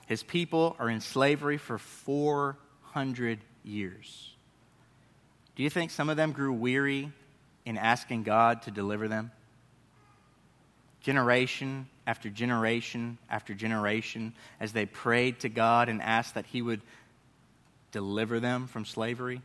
His 0.08 0.24
people 0.24 0.76
are 0.80 0.90
in 0.90 1.02
slavery 1.02 1.58
for 1.58 1.78
400 1.78 3.40
years. 3.64 4.34
Do 5.56 5.64
you 5.64 5.70
think 5.70 5.92
some 5.92 6.10
of 6.10 6.18
them 6.18 6.32
grew 6.32 6.52
weary 6.52 7.12
in 7.66 7.78
asking 7.78 8.24
God 8.24 8.64
to 8.64 8.72
deliver 8.72 9.08
them? 9.08 9.32
Generation 11.02 11.88
after 12.10 12.28
generation 12.28 13.20
after 13.30 13.54
generation, 13.54 14.34
as 14.60 14.74
they 14.74 14.88
prayed 14.88 15.42
to 15.42 15.48
God 15.48 15.90
and 15.90 16.02
asked 16.02 16.34
that 16.34 16.48
He 16.48 16.64
would 16.64 16.82
deliver 17.92 18.40
them 18.40 18.68
from 18.68 18.86
slavery? 18.86 19.42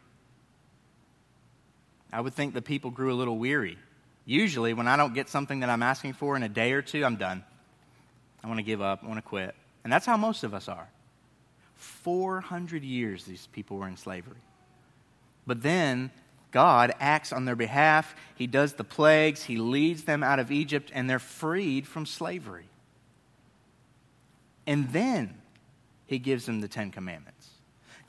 I 2.12 2.20
would 2.20 2.34
think 2.34 2.54
the 2.54 2.62
people 2.62 2.90
grew 2.90 3.12
a 3.12 3.16
little 3.16 3.38
weary. 3.38 3.78
Usually, 4.24 4.72
when 4.72 4.88
I 4.88 4.96
don't 4.96 5.14
get 5.14 5.28
something 5.28 5.60
that 5.60 5.70
I'm 5.70 5.82
asking 5.82 6.14
for 6.14 6.36
in 6.36 6.42
a 6.42 6.48
day 6.48 6.72
or 6.72 6.82
two, 6.82 7.04
I'm 7.04 7.16
done. 7.16 7.44
I 8.42 8.46
want 8.46 8.58
to 8.58 8.62
give 8.64 8.80
up. 8.80 9.00
I 9.02 9.06
want 9.06 9.18
to 9.18 9.28
quit. 9.28 9.54
And 9.82 9.92
that's 9.92 10.06
how 10.06 10.16
most 10.16 10.44
of 10.44 10.54
us 10.54 10.68
are. 10.68 10.88
400 11.76 12.82
years 12.82 13.24
these 13.24 13.48
people 13.52 13.78
were 13.78 13.88
in 13.88 13.96
slavery. 13.96 14.40
But 15.46 15.62
then 15.62 16.10
God 16.50 16.94
acts 17.00 17.32
on 17.32 17.44
their 17.44 17.56
behalf. 17.56 18.14
He 18.36 18.46
does 18.46 18.74
the 18.74 18.84
plagues. 18.84 19.42
He 19.42 19.56
leads 19.56 20.04
them 20.04 20.22
out 20.22 20.38
of 20.38 20.52
Egypt, 20.52 20.90
and 20.94 21.10
they're 21.10 21.18
freed 21.18 21.86
from 21.86 22.06
slavery. 22.06 22.68
And 24.66 24.90
then 24.92 25.34
He 26.06 26.18
gives 26.18 26.46
them 26.46 26.60
the 26.60 26.68
Ten 26.68 26.90
Commandments. 26.90 27.43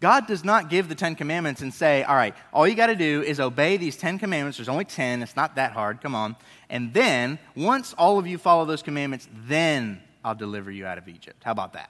God 0.01 0.27
does 0.27 0.43
not 0.43 0.69
give 0.69 0.89
the 0.89 0.95
Ten 0.95 1.15
Commandments 1.15 1.61
and 1.61 1.73
say, 1.73 2.03
all 2.03 2.15
right, 2.15 2.35
all 2.53 2.67
you 2.67 2.75
got 2.75 2.87
to 2.87 2.95
do 2.95 3.21
is 3.21 3.39
obey 3.39 3.77
these 3.77 3.95
Ten 3.95 4.19
Commandments. 4.19 4.57
There's 4.57 4.69
only 4.69 4.85
10, 4.85 5.23
it's 5.23 5.35
not 5.35 5.55
that 5.55 5.71
hard, 5.71 6.01
come 6.01 6.13
on. 6.13 6.35
And 6.69 6.93
then, 6.93 7.39
once 7.55 7.93
all 7.97 8.19
of 8.19 8.27
you 8.27 8.37
follow 8.37 8.65
those 8.65 8.83
commandments, 8.83 9.27
then 9.47 10.01
I'll 10.23 10.35
deliver 10.35 10.71
you 10.71 10.85
out 10.85 10.97
of 10.97 11.07
Egypt. 11.07 11.43
How 11.43 11.51
about 11.51 11.73
that? 11.73 11.89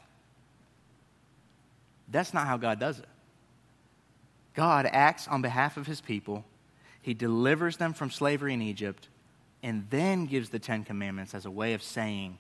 That's 2.10 2.34
not 2.34 2.48
how 2.48 2.58
God 2.58 2.80
does 2.80 3.00
it. 3.00 3.08
God 4.54 4.88
acts 4.90 5.28
on 5.28 5.42
behalf 5.42 5.76
of 5.78 5.88
his 5.88 6.02
people, 6.02 6.46
he 7.02 7.14
delivers 7.14 7.78
them 7.78 7.94
from 7.94 8.10
slavery 8.10 8.54
in 8.54 8.62
Egypt, 8.62 9.08
and 9.64 9.88
then 9.90 10.26
gives 10.26 10.50
the 10.50 10.60
Ten 10.60 10.84
Commandments 10.84 11.34
as 11.34 11.46
a 11.46 11.52
way 11.52 11.74
of 11.74 11.82
saying, 11.82 12.38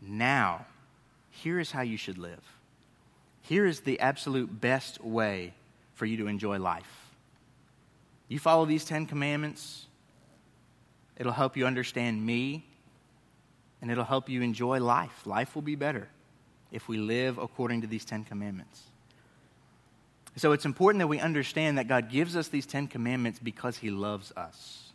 now, 0.00 0.66
here 1.30 1.60
is 1.60 1.70
how 1.70 1.82
you 1.82 1.96
should 1.96 2.18
live. 2.18 2.40
Here 3.50 3.66
is 3.66 3.80
the 3.80 3.98
absolute 3.98 4.60
best 4.60 5.02
way 5.02 5.54
for 5.94 6.06
you 6.06 6.18
to 6.18 6.28
enjoy 6.28 6.60
life. 6.60 7.10
You 8.28 8.38
follow 8.38 8.64
these 8.64 8.84
Ten 8.84 9.06
Commandments, 9.06 9.86
it'll 11.16 11.32
help 11.32 11.56
you 11.56 11.66
understand 11.66 12.24
me, 12.24 12.64
and 13.82 13.90
it'll 13.90 14.04
help 14.04 14.28
you 14.28 14.40
enjoy 14.42 14.78
life. 14.78 15.26
Life 15.26 15.56
will 15.56 15.62
be 15.62 15.74
better 15.74 16.06
if 16.70 16.86
we 16.86 16.96
live 16.96 17.38
according 17.38 17.80
to 17.80 17.88
these 17.88 18.04
Ten 18.04 18.22
Commandments. 18.22 18.82
So 20.36 20.52
it's 20.52 20.64
important 20.64 21.00
that 21.00 21.08
we 21.08 21.18
understand 21.18 21.76
that 21.78 21.88
God 21.88 22.08
gives 22.08 22.36
us 22.36 22.46
these 22.46 22.66
Ten 22.66 22.86
Commandments 22.86 23.40
because 23.40 23.78
He 23.78 23.90
loves 23.90 24.30
us. 24.36 24.92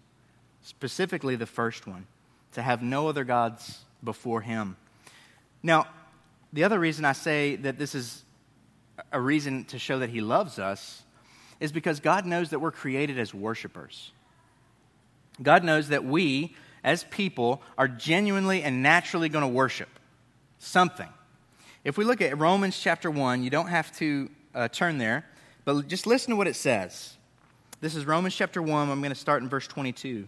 Specifically, 0.62 1.36
the 1.36 1.46
first 1.46 1.88
one 1.88 2.08
to 2.54 2.62
have 2.62 2.82
no 2.82 3.10
other 3.10 3.26
gods 3.26 3.80
before 4.02 4.39
Him. 4.39 4.78
Now, 5.62 5.88
the 6.54 6.63
other 6.63 6.80
reason 6.80 7.04
I 7.04 7.12
say 7.12 7.58
that 7.58 7.78
this 7.78 7.94
is 7.94 8.22
a 9.12 9.20
reason 9.20 9.66
to 9.66 9.80
show 9.80 10.00
that 10.00 10.10
He 10.10 10.22
loves 10.22 10.60
us 10.60 11.04
is 11.60 11.72
because 11.72 12.00
God 12.00 12.26
knows 12.26 12.50
that 12.50 12.60
we're 12.60 12.72
created 12.72 13.18
as 13.18 13.34
worshipers. 13.34 14.12
God 15.42 15.64
knows 15.64 15.90
that 15.90 16.04
we, 16.04 16.56
as 16.84 17.04
people, 17.06 17.62
are 17.78 17.88
genuinely 17.88 18.64
and 18.64 18.82
naturally 18.82 19.30
going 19.30 19.44
to 19.44 19.48
worship 19.48 19.90
something. 20.60 21.10
If 21.84 21.98
we 21.98 22.06
look 22.06 22.22
at 22.22 22.38
Romans 22.38 22.80
chapter 22.80 23.12
1, 23.12 23.44
you 23.44 23.50
don't 23.50 23.68
have 23.68 23.96
to 23.98 24.30
uh, 24.54 24.68
turn 24.70 24.98
there, 24.98 25.26
but 25.66 25.88
just 25.88 26.08
listen 26.08 26.32
to 26.32 26.36
what 26.36 26.48
it 26.48 26.56
says. 26.56 27.18
This 27.82 27.96
is 27.96 28.06
Romans 28.06 28.36
chapter 28.36 28.62
1. 28.62 28.90
I'm 28.90 29.02
going 29.02 29.14
to 29.14 29.20
start 29.20 29.44
in 29.44 29.50
verse 29.50 29.68
22. 29.68 30.28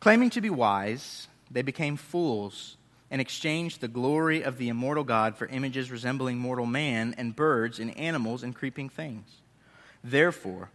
Claiming 0.00 0.30
to 0.30 0.40
be 0.40 0.50
wise, 0.50 1.28
they 1.50 1.62
became 1.62 1.96
fools 1.96 2.76
and 3.14 3.20
exchanged 3.20 3.80
the 3.80 3.86
glory 3.86 4.42
of 4.42 4.58
the 4.58 4.68
immortal 4.68 5.04
God 5.04 5.36
for 5.36 5.46
images 5.46 5.88
resembling 5.88 6.36
mortal 6.36 6.66
man 6.66 7.14
and 7.16 7.36
birds 7.36 7.78
and 7.78 7.96
animals 7.96 8.42
and 8.42 8.56
creeping 8.56 8.88
things. 8.88 9.30
Therefore, 10.02 10.68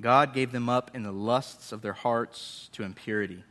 God 0.00 0.34
gave 0.34 0.50
them 0.50 0.68
up 0.68 0.90
in 0.96 1.04
the 1.04 1.12
lusts 1.12 1.70
of 1.70 1.82
their 1.82 1.92
hearts 1.92 2.68
to 2.72 2.82
impurity, 2.82 3.44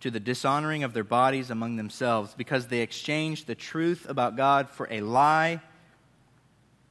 to 0.00 0.10
the 0.10 0.20
dishonoring 0.20 0.84
of 0.84 0.92
their 0.92 1.02
bodies 1.02 1.48
among 1.48 1.76
themselves, 1.76 2.34
because 2.36 2.66
they 2.66 2.80
exchanged 2.80 3.46
the 3.46 3.54
truth 3.54 4.06
about 4.06 4.36
God 4.36 4.68
for 4.68 4.86
a 4.90 5.00
lie, 5.00 5.62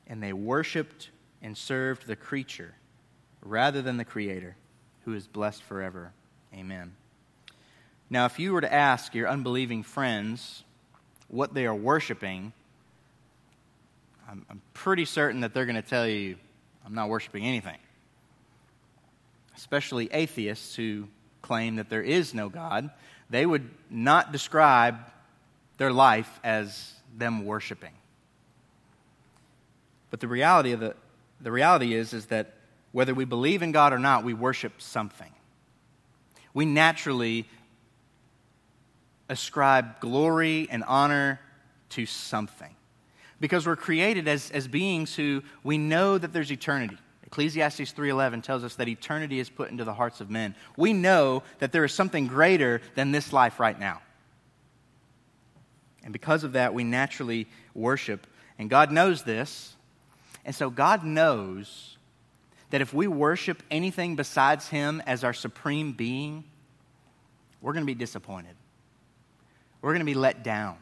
and 0.07 0.23
they 0.23 0.33
worshiped 0.33 1.11
and 1.43 1.55
served 1.55 2.07
the 2.07 2.15
creature 2.15 2.73
rather 3.43 3.83
than 3.83 3.97
the 3.97 4.03
Creator, 4.03 4.55
who 5.05 5.13
is 5.13 5.27
blessed 5.27 5.61
forever. 5.61 6.11
Amen. 6.55 6.95
Now, 8.09 8.25
if 8.25 8.39
you 8.39 8.51
were 8.51 8.61
to 8.61 8.73
ask 8.73 9.13
your 9.13 9.29
unbelieving 9.29 9.83
friends 9.83 10.63
what 11.27 11.53
they 11.53 11.65
are 11.65 11.75
worshiping, 11.75 12.53
I'm, 14.29 14.45
I'm 14.49 14.61
pretty 14.73 15.05
certain 15.05 15.41
that 15.41 15.53
they're 15.53 15.65
going 15.65 15.75
to 15.75 15.81
tell 15.81 16.07
you, 16.07 16.37
I'm 16.85 16.93
not 16.93 17.09
worshiping 17.09 17.45
anything. 17.45 17.77
Especially 19.55 20.09
atheists 20.11 20.75
who 20.75 21.07
claim 21.41 21.77
that 21.77 21.89
there 21.89 22.01
is 22.01 22.33
no 22.33 22.49
God, 22.49 22.89
they 23.29 23.45
would 23.45 23.69
not 23.89 24.31
describe 24.31 24.97
their 25.77 25.91
life 25.91 26.39
as 26.43 26.93
them 27.15 27.45
worshiping. 27.45 27.93
But 30.09 30.19
the 30.19 30.27
reality 30.27 30.71
of 30.71 30.79
the, 30.79 30.95
the 31.41 31.51
reality 31.51 31.93
is, 31.93 32.13
is 32.13 32.27
that 32.27 32.53
whether 32.91 33.13
we 33.13 33.25
believe 33.25 33.61
in 33.61 33.71
God 33.71 33.93
or 33.93 33.99
not, 33.99 34.23
we 34.23 34.33
worship 34.33 34.81
something. 34.81 35.31
We 36.53 36.65
naturally 36.65 37.45
ascribe 39.29 39.99
glory 39.99 40.67
and 40.69 40.83
honor 40.83 41.39
to 41.89 42.05
something. 42.05 42.73
Because 43.39 43.67
we're 43.67 43.75
created 43.75 44.27
as, 44.27 44.49
as 44.51 44.67
beings 44.67 45.15
who 45.15 45.43
we 45.63 45.77
know 45.77 46.17
that 46.17 46.33
there's 46.33 46.51
eternity. 46.51 46.97
Ecclesiastes 47.23 47.93
3:11 47.93 48.41
tells 48.41 48.63
us 48.63 48.75
that 48.75 48.87
eternity 48.87 49.39
is 49.39 49.49
put 49.49 49.69
into 49.69 49.83
the 49.83 49.93
hearts 49.93 50.21
of 50.21 50.29
men. 50.29 50.55
We 50.77 50.93
know 50.93 51.43
that 51.59 51.71
there 51.71 51.83
is 51.83 51.93
something 51.93 52.27
greater 52.27 52.81
than 52.95 53.11
this 53.11 53.33
life 53.33 53.59
right 53.59 53.77
now. 53.77 54.01
And 56.03 56.13
because 56.13 56.45
of 56.45 56.53
that, 56.53 56.73
we 56.73 56.85
naturally 56.85 57.47
worship. 57.75 58.25
And 58.57 58.69
God 58.69 58.91
knows 58.91 59.23
this. 59.23 59.75
And 60.45 60.55
so 60.55 60.69
God 60.69 61.03
knows 61.03 61.97
that 62.69 62.79
if 62.81 62.93
we 62.93 63.07
worship 63.07 63.61
anything 63.69 64.15
besides 64.15 64.69
Him 64.69 65.03
as 65.05 65.25
our 65.25 65.33
supreme 65.33 65.91
being, 65.91 66.45
we're 67.61 67.73
going 67.73 67.83
to 67.83 67.93
be 67.93 67.93
disappointed 67.93 68.55
we're 69.87 69.93
going 69.93 70.05
to 70.05 70.05
be 70.05 70.15
let 70.15 70.43
down. 70.43 70.75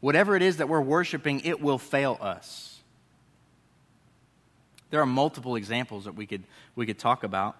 Whatever 0.00 0.34
it 0.34 0.40
is 0.40 0.56
that 0.56 0.68
we're 0.70 0.80
worshiping, 0.80 1.42
it 1.44 1.60
will 1.60 1.76
fail 1.76 2.16
us. 2.22 2.80
There 4.88 5.02
are 5.02 5.06
multiple 5.06 5.54
examples 5.54 6.06
that 6.06 6.14
we 6.14 6.24
could, 6.24 6.42
we 6.74 6.86
could 6.86 6.98
talk 6.98 7.24
about. 7.24 7.54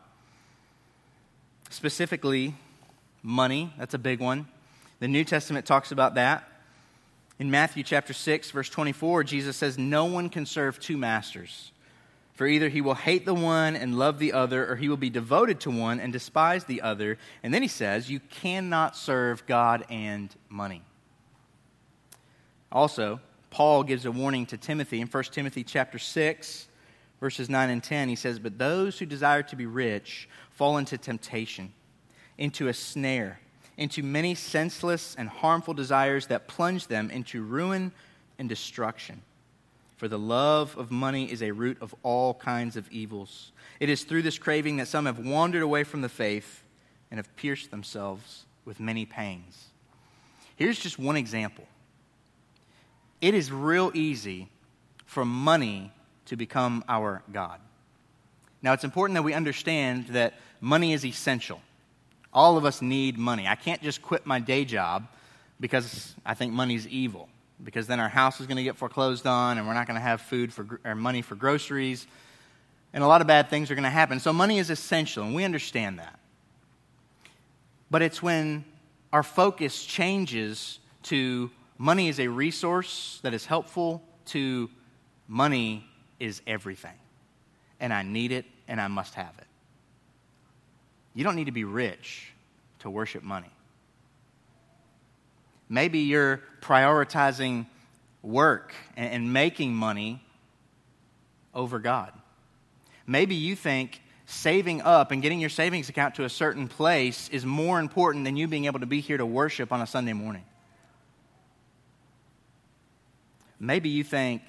Specifically, 1.68 2.54
money, 3.22 3.70
that's 3.76 3.92
a 3.92 3.98
big 3.98 4.20
one. 4.20 4.46
The 5.00 5.08
New 5.08 5.22
Testament 5.22 5.66
talks 5.66 5.92
about 5.92 6.14
that. 6.14 6.50
In 7.38 7.50
Matthew 7.50 7.82
chapter 7.82 8.14
6, 8.14 8.50
verse 8.52 8.70
24, 8.70 9.22
Jesus 9.24 9.54
says, 9.58 9.76
No 9.76 10.06
one 10.06 10.30
can 10.30 10.46
serve 10.46 10.80
two 10.80 10.96
masters. 10.96 11.72
For 12.38 12.46
either 12.46 12.68
he 12.68 12.80
will 12.80 12.94
hate 12.94 13.24
the 13.24 13.34
one 13.34 13.74
and 13.74 13.98
love 13.98 14.20
the 14.20 14.32
other, 14.32 14.70
or 14.70 14.76
he 14.76 14.88
will 14.88 14.96
be 14.96 15.10
devoted 15.10 15.58
to 15.58 15.72
one 15.72 15.98
and 15.98 16.12
despise 16.12 16.62
the 16.62 16.82
other. 16.82 17.18
And 17.42 17.52
then 17.52 17.62
he 17.62 17.68
says, 17.68 18.08
You 18.08 18.20
cannot 18.20 18.96
serve 18.96 19.44
God 19.46 19.84
and 19.90 20.32
money. 20.48 20.82
Also, 22.70 23.18
Paul 23.50 23.82
gives 23.82 24.06
a 24.06 24.12
warning 24.12 24.46
to 24.46 24.56
Timothy 24.56 25.00
in 25.00 25.08
1 25.08 25.24
Timothy 25.24 25.64
chapter 25.64 25.98
6, 25.98 26.68
verses 27.18 27.50
9 27.50 27.70
and 27.70 27.82
10. 27.82 28.08
He 28.08 28.14
says, 28.14 28.38
But 28.38 28.56
those 28.56 29.00
who 29.00 29.06
desire 29.06 29.42
to 29.42 29.56
be 29.56 29.66
rich 29.66 30.28
fall 30.52 30.78
into 30.78 30.96
temptation, 30.96 31.72
into 32.38 32.68
a 32.68 32.72
snare, 32.72 33.40
into 33.76 34.04
many 34.04 34.36
senseless 34.36 35.16
and 35.18 35.28
harmful 35.28 35.74
desires 35.74 36.28
that 36.28 36.46
plunge 36.46 36.86
them 36.86 37.10
into 37.10 37.42
ruin 37.42 37.90
and 38.38 38.48
destruction. 38.48 39.22
For 39.98 40.06
the 40.06 40.18
love 40.18 40.78
of 40.78 40.92
money 40.92 41.30
is 41.30 41.42
a 41.42 41.50
root 41.50 41.76
of 41.80 41.92
all 42.04 42.34
kinds 42.34 42.76
of 42.76 42.88
evils. 42.90 43.50
It 43.80 43.90
is 43.90 44.04
through 44.04 44.22
this 44.22 44.38
craving 44.38 44.76
that 44.76 44.86
some 44.86 45.06
have 45.06 45.18
wandered 45.18 45.62
away 45.62 45.82
from 45.82 46.02
the 46.02 46.08
faith 46.08 46.62
and 47.10 47.18
have 47.18 47.34
pierced 47.34 47.72
themselves 47.72 48.44
with 48.64 48.78
many 48.78 49.04
pangs. 49.04 49.66
Here's 50.54 50.78
just 50.78 50.98
one 51.00 51.16
example 51.16 51.66
it 53.20 53.34
is 53.34 53.50
real 53.50 53.90
easy 53.92 54.48
for 55.04 55.24
money 55.24 55.92
to 56.26 56.36
become 56.36 56.84
our 56.88 57.24
God. 57.32 57.58
Now, 58.62 58.74
it's 58.74 58.84
important 58.84 59.16
that 59.16 59.22
we 59.22 59.34
understand 59.34 60.06
that 60.08 60.34
money 60.60 60.92
is 60.92 61.04
essential. 61.04 61.60
All 62.32 62.56
of 62.56 62.64
us 62.64 62.80
need 62.80 63.18
money. 63.18 63.48
I 63.48 63.56
can't 63.56 63.82
just 63.82 64.00
quit 64.00 64.26
my 64.26 64.38
day 64.38 64.64
job 64.64 65.08
because 65.58 66.14
I 66.24 66.34
think 66.34 66.52
money 66.52 66.76
is 66.76 66.86
evil 66.86 67.28
because 67.62 67.86
then 67.86 68.00
our 68.00 68.08
house 68.08 68.40
is 68.40 68.46
going 68.46 68.56
to 68.56 68.62
get 68.62 68.76
foreclosed 68.76 69.26
on 69.26 69.58
and 69.58 69.66
we're 69.66 69.74
not 69.74 69.86
going 69.86 69.96
to 69.96 70.00
have 70.00 70.20
food 70.20 70.52
for, 70.52 70.80
or 70.84 70.94
money 70.94 71.22
for 71.22 71.34
groceries. 71.34 72.06
And 72.92 73.04
a 73.04 73.06
lot 73.06 73.20
of 73.20 73.26
bad 73.26 73.50
things 73.50 73.70
are 73.70 73.74
going 73.74 73.84
to 73.84 73.90
happen. 73.90 74.20
So 74.20 74.32
money 74.32 74.58
is 74.58 74.70
essential, 74.70 75.22
and 75.22 75.34
we 75.34 75.44
understand 75.44 75.98
that. 75.98 76.18
But 77.90 78.02
it's 78.02 78.22
when 78.22 78.64
our 79.12 79.22
focus 79.22 79.84
changes 79.84 80.78
to 81.04 81.50
money 81.76 82.08
is 82.08 82.18
a 82.20 82.28
resource 82.28 83.20
that 83.22 83.34
is 83.34 83.46
helpful 83.46 84.02
to 84.26 84.70
money 85.26 85.86
is 86.18 86.42
everything. 86.46 86.98
And 87.80 87.92
I 87.92 88.02
need 88.02 88.32
it 88.32 88.44
and 88.66 88.80
I 88.80 88.88
must 88.88 89.14
have 89.14 89.32
it. 89.38 89.46
You 91.14 91.24
don't 91.24 91.36
need 91.36 91.46
to 91.46 91.52
be 91.52 91.64
rich 91.64 92.32
to 92.80 92.90
worship 92.90 93.22
money. 93.22 93.50
Maybe 95.68 96.00
you're 96.00 96.40
prioritizing 96.60 97.66
work 98.22 98.74
and, 98.96 99.32
making 99.32 99.74
money 99.74 100.22
over 101.54 101.78
God. 101.78 102.12
Maybe 103.06 103.34
you 103.34 103.54
think 103.54 104.02
saving 104.26 104.82
up 104.82 105.10
and 105.10 105.22
getting 105.22 105.40
your 105.40 105.50
savings 105.50 105.88
account 105.88 106.16
to 106.16 106.24
a 106.24 106.28
certain 106.28 106.68
place 106.68 107.28
is 107.30 107.46
more 107.46 107.80
important 107.80 108.24
than 108.24 108.36
you 108.36 108.48
being 108.48 108.66
able 108.66 108.80
to 108.80 108.86
be 108.86 109.00
here 109.00 109.16
to 109.16 109.26
worship 109.26 109.72
on 109.72 109.80
a 109.80 109.86
Sunday 109.86 110.12
morning. 110.12 110.44
Maybe 113.60 113.88
you 113.88 114.04
think 114.04 114.42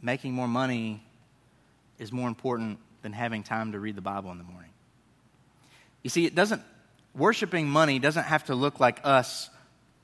making 0.00 0.32
more 0.32 0.48
money 0.48 1.02
is 1.98 2.12
more 2.12 2.28
important 2.28 2.78
than 3.02 3.12
having 3.12 3.42
time 3.42 3.72
to 3.72 3.80
read 3.80 3.96
the 3.96 4.02
Bible 4.02 4.30
in 4.30 4.38
the 4.38 4.44
morning. 4.44 4.70
You 6.02 6.10
see, 6.10 6.24
it 6.26 6.34
doesn't 6.34 6.62
worshiping 7.14 7.68
money 7.68 7.98
doesn't 7.98 8.24
have 8.24 8.44
to 8.44 8.54
look 8.54 8.80
like 8.80 9.00
us 9.04 9.50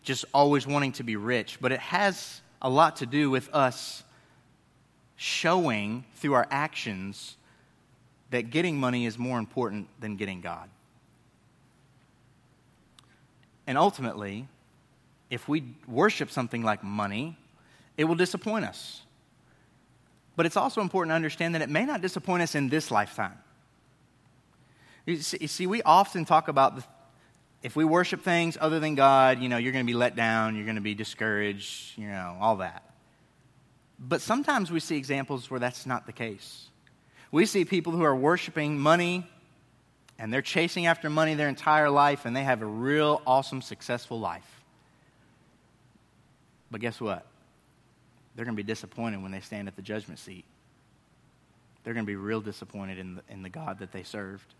just 0.02 0.24
always 0.34 0.66
wanting 0.66 0.92
to 0.92 1.02
be 1.02 1.16
rich, 1.16 1.58
but 1.60 1.72
it 1.72 1.80
has 1.80 2.40
a 2.60 2.68
lot 2.68 2.96
to 2.96 3.06
do 3.06 3.30
with 3.30 3.52
us 3.54 4.02
showing 5.16 6.04
through 6.16 6.34
our 6.34 6.46
actions 6.50 7.36
that 8.30 8.50
getting 8.50 8.78
money 8.78 9.06
is 9.06 9.18
more 9.18 9.38
important 9.38 9.88
than 10.00 10.16
getting 10.16 10.40
God. 10.40 10.68
And 13.66 13.78
ultimately, 13.78 14.46
if 15.30 15.48
we 15.48 15.64
worship 15.86 16.30
something 16.30 16.62
like 16.62 16.84
money, 16.84 17.38
it 17.96 18.04
will 18.04 18.14
disappoint 18.14 18.64
us. 18.64 19.02
But 20.36 20.46
it's 20.46 20.56
also 20.56 20.80
important 20.80 21.12
to 21.12 21.14
understand 21.14 21.54
that 21.54 21.62
it 21.62 21.70
may 21.70 21.84
not 21.84 22.00
disappoint 22.00 22.42
us 22.42 22.54
in 22.54 22.68
this 22.68 22.90
lifetime. 22.90 23.38
You 25.06 25.16
see, 25.18 25.66
we 25.66 25.82
often 25.82 26.24
talk 26.24 26.48
about 26.48 26.76
the, 26.76 26.84
if 27.64 27.74
we 27.74 27.84
worship 27.84 28.22
things 28.22 28.58
other 28.60 28.78
than 28.78 28.94
God, 28.94 29.40
you 29.40 29.48
know, 29.48 29.56
you're 29.56 29.72
going 29.72 29.86
to 29.86 29.90
be 29.90 29.96
let 29.96 30.14
down, 30.14 30.54
you're 30.54 30.66
going 30.66 30.76
to 30.76 30.82
be 30.82 30.94
discouraged, 30.94 31.96
you 31.96 32.06
know, 32.06 32.36
all 32.38 32.56
that. 32.56 32.84
But 33.98 34.20
sometimes 34.20 34.70
we 34.70 34.80
see 34.80 34.98
examples 34.98 35.50
where 35.50 35.58
that's 35.58 35.86
not 35.86 36.04
the 36.04 36.12
case. 36.12 36.66
We 37.32 37.46
see 37.46 37.64
people 37.64 37.94
who 37.94 38.02
are 38.02 38.14
worshiping 38.14 38.78
money 38.78 39.26
and 40.18 40.30
they're 40.30 40.42
chasing 40.42 40.84
after 40.84 41.08
money 41.08 41.34
their 41.34 41.48
entire 41.48 41.88
life 41.88 42.26
and 42.26 42.36
they 42.36 42.44
have 42.44 42.60
a 42.60 42.66
real 42.66 43.22
awesome, 43.26 43.62
successful 43.62 44.20
life. 44.20 44.62
But 46.70 46.82
guess 46.82 47.00
what? 47.00 47.24
They're 48.36 48.44
going 48.44 48.56
to 48.56 48.62
be 48.62 48.66
disappointed 48.66 49.22
when 49.22 49.32
they 49.32 49.40
stand 49.40 49.68
at 49.68 49.76
the 49.76 49.82
judgment 49.82 50.20
seat. 50.20 50.44
They're 51.82 51.94
going 51.94 52.04
to 52.04 52.10
be 52.10 52.16
real 52.16 52.42
disappointed 52.42 52.98
in 52.98 53.14
the, 53.14 53.22
in 53.30 53.42
the 53.42 53.48
God 53.48 53.78
that 53.78 53.90
they 53.90 54.02
served. 54.02 54.52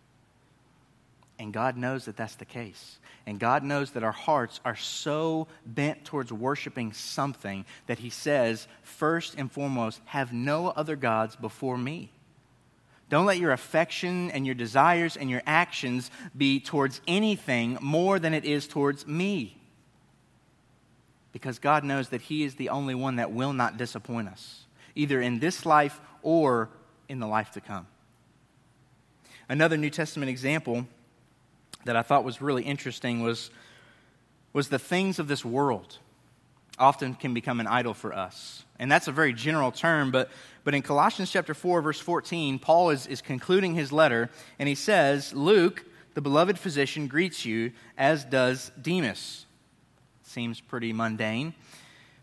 And 1.38 1.52
God 1.52 1.76
knows 1.76 2.04
that 2.04 2.16
that's 2.16 2.36
the 2.36 2.44
case. 2.44 2.98
And 3.26 3.40
God 3.40 3.62
knows 3.62 3.92
that 3.92 4.04
our 4.04 4.12
hearts 4.12 4.60
are 4.64 4.76
so 4.76 5.48
bent 5.66 6.04
towards 6.04 6.32
worshiping 6.32 6.92
something 6.92 7.64
that 7.86 7.98
He 7.98 8.10
says, 8.10 8.68
first 8.82 9.34
and 9.36 9.50
foremost, 9.50 10.00
have 10.06 10.32
no 10.32 10.68
other 10.68 10.96
gods 10.96 11.34
before 11.36 11.78
me. 11.78 12.10
Don't 13.08 13.26
let 13.26 13.38
your 13.38 13.52
affection 13.52 14.30
and 14.30 14.46
your 14.46 14.54
desires 14.54 15.16
and 15.16 15.28
your 15.28 15.42
actions 15.46 16.10
be 16.36 16.60
towards 16.60 17.00
anything 17.06 17.78
more 17.80 18.18
than 18.18 18.34
it 18.34 18.44
is 18.44 18.66
towards 18.66 19.06
me. 19.06 19.56
Because 21.32 21.58
God 21.58 21.84
knows 21.84 22.10
that 22.10 22.22
He 22.22 22.44
is 22.44 22.54
the 22.54 22.68
only 22.68 22.94
one 22.94 23.16
that 23.16 23.32
will 23.32 23.52
not 23.52 23.76
disappoint 23.76 24.28
us, 24.28 24.64
either 24.94 25.20
in 25.20 25.40
this 25.40 25.66
life 25.66 26.00
or 26.22 26.70
in 27.08 27.18
the 27.18 27.26
life 27.26 27.50
to 27.52 27.60
come. 27.60 27.86
Another 29.48 29.76
New 29.76 29.90
Testament 29.90 30.30
example 30.30 30.86
that 31.84 31.96
I 31.96 32.02
thought 32.02 32.24
was 32.24 32.40
really 32.40 32.62
interesting 32.62 33.22
was, 33.22 33.50
was 34.52 34.68
the 34.68 34.78
things 34.78 35.18
of 35.18 35.28
this 35.28 35.44
world 35.44 35.98
often 36.78 37.14
can 37.14 37.34
become 37.34 37.60
an 37.60 37.66
idol 37.66 37.94
for 37.94 38.12
us. 38.12 38.64
And 38.78 38.90
that's 38.90 39.06
a 39.06 39.12
very 39.12 39.32
general 39.32 39.70
term, 39.70 40.10
but, 40.10 40.30
but 40.64 40.74
in 40.74 40.82
Colossians 40.82 41.30
chapter 41.30 41.54
4, 41.54 41.82
verse 41.82 42.00
14, 42.00 42.58
Paul 42.58 42.90
is, 42.90 43.06
is 43.06 43.22
concluding 43.22 43.74
his 43.74 43.92
letter, 43.92 44.30
and 44.58 44.68
he 44.68 44.74
says, 44.74 45.32
Luke, 45.32 45.84
the 46.14 46.20
beloved 46.20 46.58
physician, 46.58 47.06
greets 47.06 47.44
you, 47.44 47.72
as 47.96 48.24
does 48.24 48.72
Demas. 48.80 49.46
Seems 50.22 50.60
pretty 50.60 50.92
mundane. 50.92 51.54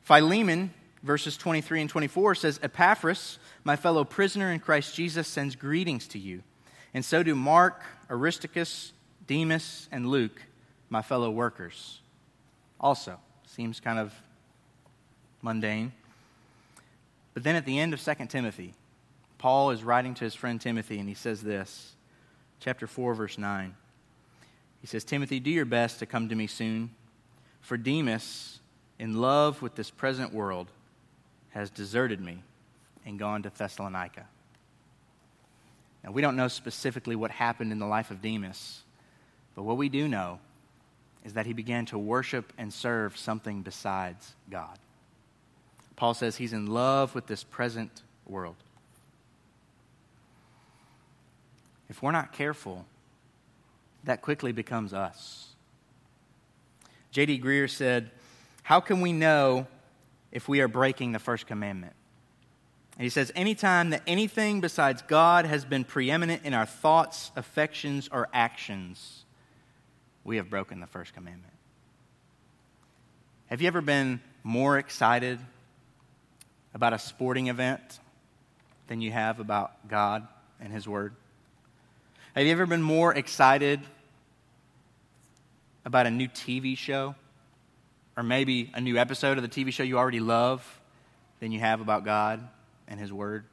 Philemon, 0.02 0.74
verses 1.04 1.38
23 1.38 1.82
and 1.82 1.90
24, 1.90 2.36
says, 2.36 2.60
Epaphras, 2.62 3.40
my 3.64 3.76
fellow 3.76 4.04
prisoner 4.04 4.52
in 4.52 4.60
Christ 4.60 4.96
Jesus, 4.96 5.28
sends 5.28 5.56
greetings 5.56 6.08
to 6.10 6.20
you. 6.20 6.44
And 6.94 7.06
so 7.06 7.24
do 7.24 7.36
Mark, 7.36 7.82
Aristarchus, 8.10 8.92
Demas, 9.32 9.88
and 9.94 10.08
Luke, 10.08 10.42
my 10.90 11.02
fellow 11.02 11.32
workers. 11.32 12.02
Also, 12.82 13.18
seems 13.48 13.80
kind 13.80 13.98
of 13.98 14.14
mundane. 15.42 15.94
But 17.34 17.44
then 17.44 17.56
at 17.56 17.66
the 17.66 17.80
end 17.80 17.94
of 17.94 18.04
2 18.04 18.26
Timothy, 18.26 18.74
Paul 19.38 19.72
is 19.72 19.86
writing 19.86 20.16
to 20.16 20.26
his 20.26 20.36
friend 20.36 20.60
Timothy, 20.60 21.00
and 21.00 21.08
he 21.08 21.16
says 21.16 21.42
this, 21.42 21.94
chapter 22.60 22.88
4, 22.88 23.14
verse 23.14 23.38
9. 23.38 23.74
He 24.82 24.88
says, 24.88 25.06
Timothy, 25.06 25.40
do 25.40 25.50
your 25.50 25.64
best 25.64 26.00
to 26.00 26.06
come 26.06 26.28
to 26.28 26.36
me 26.36 26.46
soon, 26.46 26.90
for 27.62 27.78
Demas, 27.78 28.60
in 29.00 29.22
love 29.22 29.62
with 29.62 29.76
this 29.76 29.90
present 29.90 30.34
world, 30.34 30.68
has 31.52 31.70
deserted 31.70 32.20
me 32.20 32.44
and 33.06 33.18
gone 33.18 33.44
to 33.44 33.50
Thessalonica. 33.50 34.26
Now, 36.04 36.12
we 36.12 36.22
don't 36.22 36.36
know 36.36 36.50
specifically 36.50 37.16
what 37.16 37.32
happened 37.32 37.72
in 37.72 37.80
the 37.80 37.88
life 37.88 38.12
of 38.12 38.22
Demas, 38.22 38.84
but 39.56 39.64
what 39.64 39.78
we 39.78 39.90
do 39.90 40.08
know 40.08 40.40
is 41.24 41.34
that 41.34 41.46
he 41.46 41.54
began 41.54 41.86
to 41.88 41.98
worship 41.98 42.52
and 42.58 42.74
serve 42.74 43.18
something 43.18 43.62
besides 43.62 44.34
God. 44.50 44.78
Paul 45.96 46.14
says 46.14 46.38
he's 46.38 46.54
in 46.54 46.68
love 46.68 47.14
with 47.14 47.28
this 47.28 47.44
present 47.44 48.02
world. 48.26 48.56
If 51.90 52.02
we're 52.02 52.12
not 52.12 52.32
careful, 52.32 52.86
that 54.06 54.22
quickly 54.22 54.52
becomes 54.52 54.94
us. 54.94 55.50
J.D. 57.12 57.40
Greear 57.42 57.70
said, 57.70 58.10
How 58.64 58.80
can 58.80 59.02
we 59.02 59.12
know 59.12 59.68
if 60.32 60.48
we 60.48 60.62
are 60.62 60.68
breaking 60.68 61.12
the 61.12 61.20
first 61.20 61.46
commandment? 61.46 61.94
And 62.98 63.04
he 63.04 63.10
says, 63.10 63.32
Anytime 63.36 63.90
that 63.92 64.02
anything 64.08 64.62
besides 64.62 65.04
God 65.04 65.46
has 65.46 65.66
been 65.66 65.84
preeminent 65.84 66.46
in 66.46 66.54
our 66.54 66.66
thoughts, 66.66 67.32
affections, 67.36 68.10
or 68.12 68.30
actions, 68.34 69.26
we 70.24 70.38
have 70.38 70.50
broken 70.50 70.80
the 70.80 70.88
first 70.88 71.14
commandment. 71.14 71.54
Have 73.48 73.62
you 73.62 73.68
ever 73.68 73.82
been 73.82 74.22
more 74.44 74.78
excited 74.78 75.40
about 76.74 76.94
a 76.94 77.00
sporting 77.00 77.48
event 77.48 78.00
than 78.88 79.02
you 79.02 79.12
have 79.12 79.40
about 79.40 79.88
God 79.90 80.28
and 80.60 80.72
His 80.72 80.88
Word? 80.88 81.14
Have 82.36 82.46
you 82.46 82.52
ever 82.52 82.66
been 82.66 82.82
more 82.82 83.14
excited 83.14 83.82
about 85.84 86.06
a 86.06 86.12
new 86.12 86.28
TV 86.28 86.78
show 86.78 87.16
or 88.16 88.24
maybe 88.24 88.72
a 88.74 88.80
new 88.80 88.98
episode 88.98 89.38
of 89.38 89.44
the 89.44 89.50
TV 89.50 89.74
show 89.74 89.84
you 89.84 89.98
already 89.98 90.20
love 90.20 90.80
than 91.40 91.52
you 91.52 91.60
have 91.60 91.82
about 91.82 92.06
God 92.06 92.48
and 92.88 93.00
His 93.00 93.12
Word? 93.12 93.46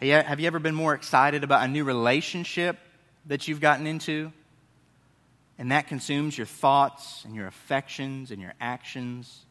Have 0.00 0.38
you 0.38 0.46
ever 0.46 0.58
been 0.58 0.74
more 0.74 0.94
excited 0.94 1.44
about 1.44 1.64
a 1.64 1.68
new 1.68 1.82
relationship 1.82 2.78
that 3.26 3.48
you've 3.48 3.60
gotten 3.60 3.86
into, 3.86 4.32
and 5.58 5.70
that 5.70 5.86
consumes 5.86 6.36
your 6.36 6.46
thoughts 6.46 7.24
and 7.24 7.34
your 7.34 7.46
affections 7.46 8.30
and 8.30 8.40
your 8.40 8.54
actions, 8.60 9.44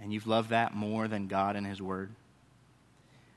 and 0.00 0.12
you've 0.12 0.26
loved 0.26 0.50
that 0.50 0.74
more 0.74 1.08
than 1.08 1.26
God 1.26 1.56
and 1.56 1.66
His 1.66 1.80
Word. 1.80 2.10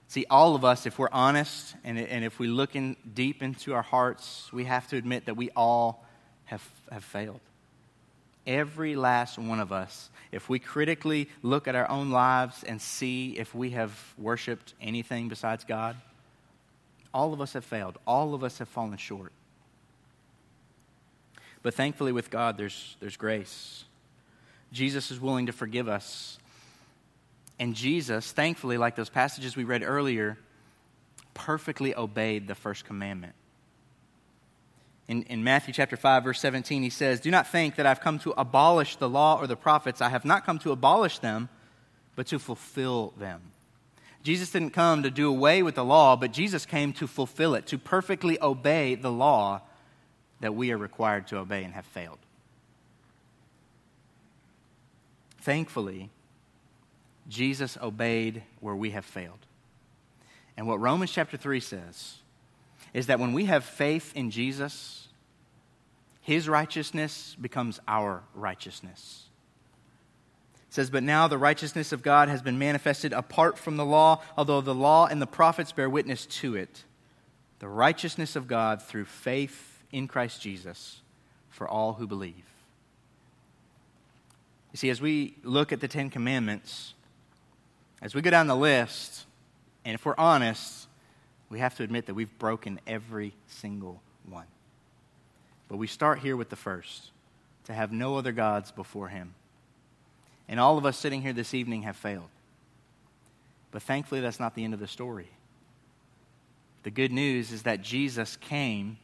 See, 0.08 0.26
all 0.30 0.56
of 0.56 0.64
us, 0.64 0.86
if 0.86 1.00
we're 1.00 1.10
honest 1.12 1.76
and, 1.84 1.98
and 1.98 2.24
if 2.24 2.38
we 2.38 2.48
look 2.48 2.76
in 2.76 2.96
deep 3.14 3.42
into 3.42 3.74
our 3.74 3.82
hearts, 3.82 4.52
we 4.54 4.66
have 4.66 4.88
to 4.90 4.96
admit 4.96 5.26
that 5.26 5.36
we 5.36 5.50
all 5.56 6.06
have, 6.46 6.64
have 6.92 7.04
failed. 7.04 7.40
Every 8.46 8.96
last 8.96 9.40
one 9.40 9.60
of 9.60 9.72
us, 9.72 10.10
if 10.32 10.50
we 10.50 10.60
critically 10.60 11.30
look 11.42 11.68
at 11.68 11.76
our 11.76 11.90
own 11.90 12.12
lives 12.12 12.64
and 12.64 12.82
see 12.82 13.32
if 13.40 13.56
we 13.56 13.72
have 13.72 13.98
worshiped 14.18 14.74
anything 14.82 15.30
besides 15.30 15.64
God, 15.64 15.96
all 17.14 17.34
of 17.34 17.42
us 17.42 17.54
have 17.54 17.66
failed. 17.66 17.98
All 18.08 18.34
of 18.34 18.44
us 18.44 18.60
have 18.60 18.68
fallen 18.68 18.98
short. 18.98 19.32
But 21.62 21.74
thankfully, 21.74 22.12
with 22.12 22.30
God, 22.30 22.58
there's, 22.58 22.98
there's 23.00 23.16
grace. 23.16 23.86
Jesus 24.72 25.12
is 25.12 25.20
willing 25.20 25.46
to 25.46 25.54
forgive 25.54 25.88
us. 25.88 26.38
And 27.60 27.76
Jesus, 27.76 28.32
thankfully, 28.32 28.78
like 28.78 28.96
those 28.96 29.10
passages 29.10 29.56
we 29.56 29.64
read 29.64 29.84
earlier, 29.84 30.38
perfectly 31.34 31.96
obeyed 31.96 32.48
the 32.48 32.56
first 32.56 32.84
commandment. 32.84 33.34
In, 35.08 35.24
in 35.24 35.44
Matthew 35.44 35.74
chapter 35.74 35.96
5, 35.96 36.24
verse 36.24 36.40
17, 36.40 36.82
he 36.82 36.90
says, 36.90 37.20
Do 37.20 37.30
not 37.30 37.48
think 37.48 37.76
that 37.76 37.86
I've 37.86 38.02
come 38.02 38.20
to 38.20 38.32
abolish 38.32 38.96
the 38.96 39.10
law 39.10 39.38
or 39.40 39.48
the 39.48 39.56
prophets. 39.56 40.02
I 40.02 40.10
have 40.10 40.26
not 40.26 40.46
come 40.46 40.60
to 40.60 40.72
abolish 40.72 41.20
them, 41.20 41.50
but 42.16 42.28
to 42.28 42.40
fulfill 42.40 43.14
them. 43.18 43.42
Jesus 44.24 44.52
didn't 44.52 44.72
come 44.72 45.04
to 45.04 45.12
do 45.12 45.30
away 45.30 45.62
with 45.62 45.76
the 45.76 45.84
law, 45.84 46.16
but 46.16 46.32
Jesus 46.32 46.66
came 46.66 46.94
to 46.94 47.08
fulfill 47.08 47.56
it, 47.56 47.68
to 47.68 47.78
perfectly 47.78 48.42
obey 48.42 48.96
the 48.96 49.12
law 49.12 49.62
that 50.40 50.56
we 50.56 50.72
are 50.72 50.78
required 50.78 51.28
to 51.28 51.38
obey 51.38 51.64
and 51.64 51.74
have 51.74 51.86
failed. 51.86 52.20
Thankfully, 55.42 56.10
Jesus 57.28 57.78
obeyed 57.82 58.44
where 58.62 58.76
we 58.76 58.92
have 58.92 59.04
failed. 59.04 59.40
And 60.56 60.68
what 60.68 60.80
Romans 60.80 61.12
chapter 61.12 61.36
3 61.36 61.60
says 61.60 62.16
is 62.94 63.08
that 63.08 63.20
when 63.20 63.34
we 63.34 63.46
have 63.46 63.66
faith 63.66 64.14
in 64.16 64.32
Jesus, 64.32 65.10
his 66.22 66.48
righteousness 66.48 67.36
becomes 67.42 67.82
our 67.88 68.24
righteousness 68.34 69.26
says, 70.74 70.90
But 70.90 71.04
now 71.04 71.28
the 71.28 71.38
righteousness 71.38 71.92
of 71.92 72.02
God 72.02 72.30
has 72.30 72.42
been 72.42 72.58
manifested 72.58 73.14
apart 73.14 73.60
from 73.60 73.78
the 73.78 73.86
law, 73.86 74.24
although 74.36 74.60
the 74.60 74.74
law 74.74 75.06
and 75.06 75.22
the 75.22 75.28
prophets 75.28 75.72
bear 75.72 75.88
witness 75.88 76.26
to 76.26 76.56
it. 76.56 76.84
The 77.60 77.68
righteousness 77.68 78.36
of 78.36 78.48
God 78.48 78.82
through 78.82 79.06
faith 79.06 79.84
in 79.92 80.08
Christ 80.08 80.42
Jesus 80.42 81.02
for 81.52 81.68
all 81.68 81.94
who 81.94 82.08
believe. 82.08 82.44
You 84.72 84.78
see, 84.78 84.90
as 84.90 85.00
we 85.00 85.36
look 85.44 85.72
at 85.72 85.80
the 85.80 85.88
Ten 85.88 86.10
Commandments, 86.10 86.96
as 88.02 88.16
we 88.16 88.24
go 88.24 88.32
down 88.32 88.48
the 88.48 88.56
list, 88.56 89.28
and 89.86 89.94
if 89.94 90.04
we're 90.04 90.16
honest, 90.18 90.88
we 91.52 91.60
have 91.60 91.76
to 91.76 91.84
admit 91.84 92.08
that 92.08 92.16
we've 92.16 92.36
broken 92.40 92.80
every 92.88 93.36
single 93.46 94.02
one. 94.28 94.48
But 95.70 95.78
we 95.78 95.86
start 95.86 96.18
here 96.18 96.36
with 96.36 96.50
the 96.50 96.56
first 96.56 97.12
to 97.66 97.74
have 97.74 97.92
no 97.92 98.18
other 98.18 98.32
gods 98.32 98.72
before 98.72 99.10
him. 99.10 99.36
And 100.48 100.60
all 100.60 100.78
of 100.78 100.86
us 100.86 100.98
sitting 100.98 101.22
here 101.22 101.34
this 101.34 101.54
evening 101.54 101.84
have 101.84 101.96
failed. 101.96 102.30
But 103.72 103.82
thankfully, 103.82 104.22
that's 104.22 104.40
not 104.40 104.56
the 104.56 104.64
end 104.64 104.74
of 104.74 104.80
the 104.80 104.88
story. 104.88 105.30
The 106.84 106.92
good 106.92 107.12
news 107.12 107.52
is 107.52 107.64
that 107.64 107.82
Jesus 107.82 108.36
came, 108.36 108.98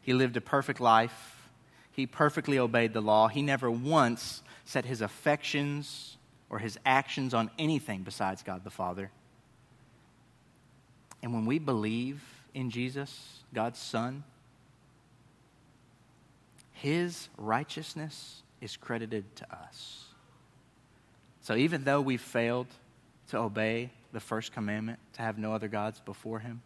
He 0.00 0.14
lived 0.14 0.36
a 0.36 0.40
perfect 0.40 0.80
life, 0.80 1.48
He 1.90 2.06
perfectly 2.06 2.58
obeyed 2.58 2.92
the 2.92 3.00
law, 3.00 3.28
He 3.28 3.42
never 3.42 3.70
once 3.70 4.42
set 4.64 4.84
His 4.84 5.00
affections 5.00 6.16
or 6.48 6.60
His 6.60 6.78
actions 6.86 7.34
on 7.34 7.50
anything 7.58 8.02
besides 8.04 8.42
God 8.42 8.64
the 8.64 8.70
Father. 8.70 9.10
And 11.22 11.34
when 11.34 11.46
we 11.46 11.58
believe 11.58 12.22
in 12.54 12.70
Jesus, 12.70 13.40
God's 13.52 13.78
Son, 13.78 14.22
His 16.72 17.28
righteousness 17.36 18.42
is 18.60 18.76
credited 18.76 19.34
to 19.36 19.52
us. 19.52 20.13
So 21.44 21.54
even 21.56 21.84
though 21.84 22.00
we've 22.00 22.22
failed 22.22 22.68
to 23.28 23.36
obey 23.36 23.90
the 24.12 24.20
first 24.20 24.52
commandment, 24.52 24.98
to 25.12 25.22
have 25.22 25.36
no 25.36 25.52
other 25.52 25.68
gods 25.68 26.00
before 26.00 26.38
Him, 26.38 26.62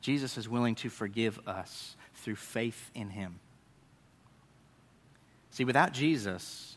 Jesus 0.00 0.38
is 0.38 0.48
willing 0.48 0.76
to 0.76 0.88
forgive 0.88 1.40
us 1.44 1.96
through 2.14 2.36
faith 2.36 2.92
in 2.94 3.10
Him. 3.10 3.40
See, 5.50 5.64
without 5.64 5.92
Jesus, 5.92 6.76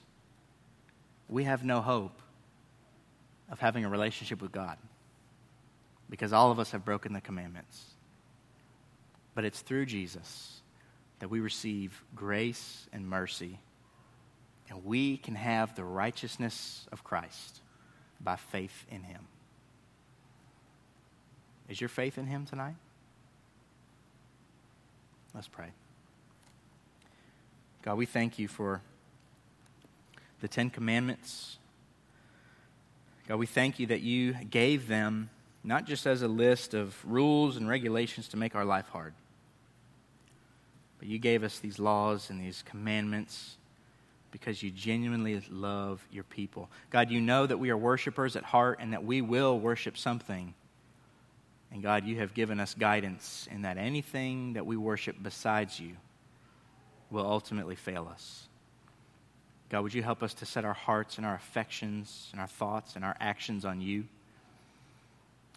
we 1.30 1.44
have 1.44 1.64
no 1.64 1.80
hope 1.80 2.20
of 3.52 3.60
having 3.60 3.86
a 3.86 3.90
relationship 3.90 4.42
with 4.42 4.52
God 4.52 4.80
because 6.10 6.34
all 6.34 6.50
of 6.50 6.60
us 6.60 6.72
have 6.72 6.84
broken 6.84 7.14
the 7.14 7.22
commandments. 7.22 7.86
But 9.36 9.46
it's 9.46 9.60
through 9.60 9.86
Jesus 9.86 10.62
that 11.20 11.30
we 11.30 11.40
receive 11.40 12.04
grace 12.16 12.88
and 12.92 13.08
mercy, 13.08 13.60
and 14.70 14.84
we 14.84 15.18
can 15.18 15.36
have 15.36 15.76
the 15.76 15.84
righteousness 15.84 16.88
of 16.92 17.04
Christ 17.04 17.62
by 18.22 18.36
faith 18.36 18.86
in 18.90 19.04
Him. 19.04 19.28
Is 21.70 21.80
your 21.80 21.90
faith 21.90 22.18
in 22.18 22.28
Him 22.28 22.46
tonight? 22.46 22.76
Let's 25.34 25.48
pray. 25.48 25.68
God, 27.84 27.98
we 27.98 28.06
thank 28.06 28.40
you 28.40 28.48
for 28.48 28.82
the 30.42 30.48
Ten 30.48 30.70
Commandments. 30.70 31.58
God, 33.28 33.38
we 33.38 33.46
thank 33.46 33.80
you 33.80 33.88
that 33.88 34.02
you 34.02 34.34
gave 34.34 34.88
them 34.88 35.30
not 35.64 35.86
just 35.86 36.06
as 36.06 36.22
a 36.22 36.28
list 36.28 36.74
of 36.74 36.96
rules 37.06 37.58
and 37.58 37.68
regulations 37.68 38.30
to 38.30 38.38
make 38.38 38.56
our 38.56 38.66
life 38.66 38.88
hard, 38.90 39.14
but 41.00 41.08
you 41.08 41.20
gave 41.20 41.44
us 41.44 41.60
these 41.60 41.78
laws 41.78 42.30
and 42.30 42.42
these 42.42 42.64
commandments 42.64 43.58
because 44.32 44.62
you 44.62 44.72
genuinely 44.72 45.42
love 45.50 46.06
your 46.12 46.24
people. 46.24 46.70
God, 46.90 47.10
you 47.12 47.22
know 47.22 47.46
that 47.46 47.58
we 47.58 47.70
are 47.70 47.78
worshipers 47.78 48.36
at 48.36 48.44
heart 48.44 48.80
and 48.82 48.94
that 48.94 49.04
we 49.04 49.22
will 49.22 49.60
worship 49.60 49.98
something. 49.98 50.54
And 51.72 51.82
God, 51.82 52.06
you 52.06 52.18
have 52.18 52.34
given 52.34 52.60
us 52.60 52.74
guidance 52.74 53.48
in 53.52 53.64
that 53.64 53.78
anything 53.78 54.54
that 54.54 54.66
we 54.66 54.78
worship 54.78 55.16
besides 55.22 55.80
you 55.80 55.98
will 57.10 57.26
ultimately 57.26 57.76
fail 57.76 58.08
us. 58.12 58.48
God, 59.70 59.84
would 59.84 59.94
you 59.94 60.04
help 60.04 60.24
us 60.24 60.34
to 60.36 60.46
set 60.46 60.64
our 60.64 60.74
hearts 60.74 61.18
and 61.18 61.26
our 61.26 61.36
affections 61.36 62.30
and 62.32 62.40
our 62.40 62.48
thoughts 62.48 62.96
and 62.96 63.04
our 63.04 63.18
actions 63.20 63.66
on 63.66 63.82
you? 63.82 64.06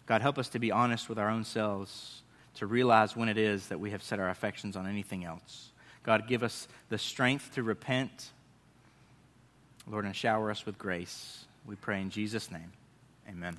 God, 0.05 0.21
help 0.21 0.37
us 0.37 0.49
to 0.49 0.59
be 0.59 0.71
honest 0.71 1.07
with 1.07 1.17
our 1.17 1.29
own 1.29 1.45
selves, 1.45 2.23
to 2.55 2.65
realize 2.65 3.15
when 3.15 3.29
it 3.29 3.37
is 3.37 3.67
that 3.67 3.79
we 3.79 3.91
have 3.91 4.03
set 4.03 4.19
our 4.19 4.29
affections 4.29 4.75
on 4.75 4.85
anything 4.85 5.23
else. 5.23 5.71
God, 6.03 6.27
give 6.27 6.43
us 6.43 6.67
the 6.89 6.97
strength 6.97 7.53
to 7.55 7.63
repent. 7.63 8.31
Lord, 9.87 10.05
and 10.05 10.15
shower 10.15 10.51
us 10.51 10.65
with 10.65 10.77
grace. 10.77 11.45
We 11.65 11.75
pray 11.75 12.01
in 12.01 12.09
Jesus' 12.09 12.51
name. 12.51 12.71
Amen. 13.27 13.57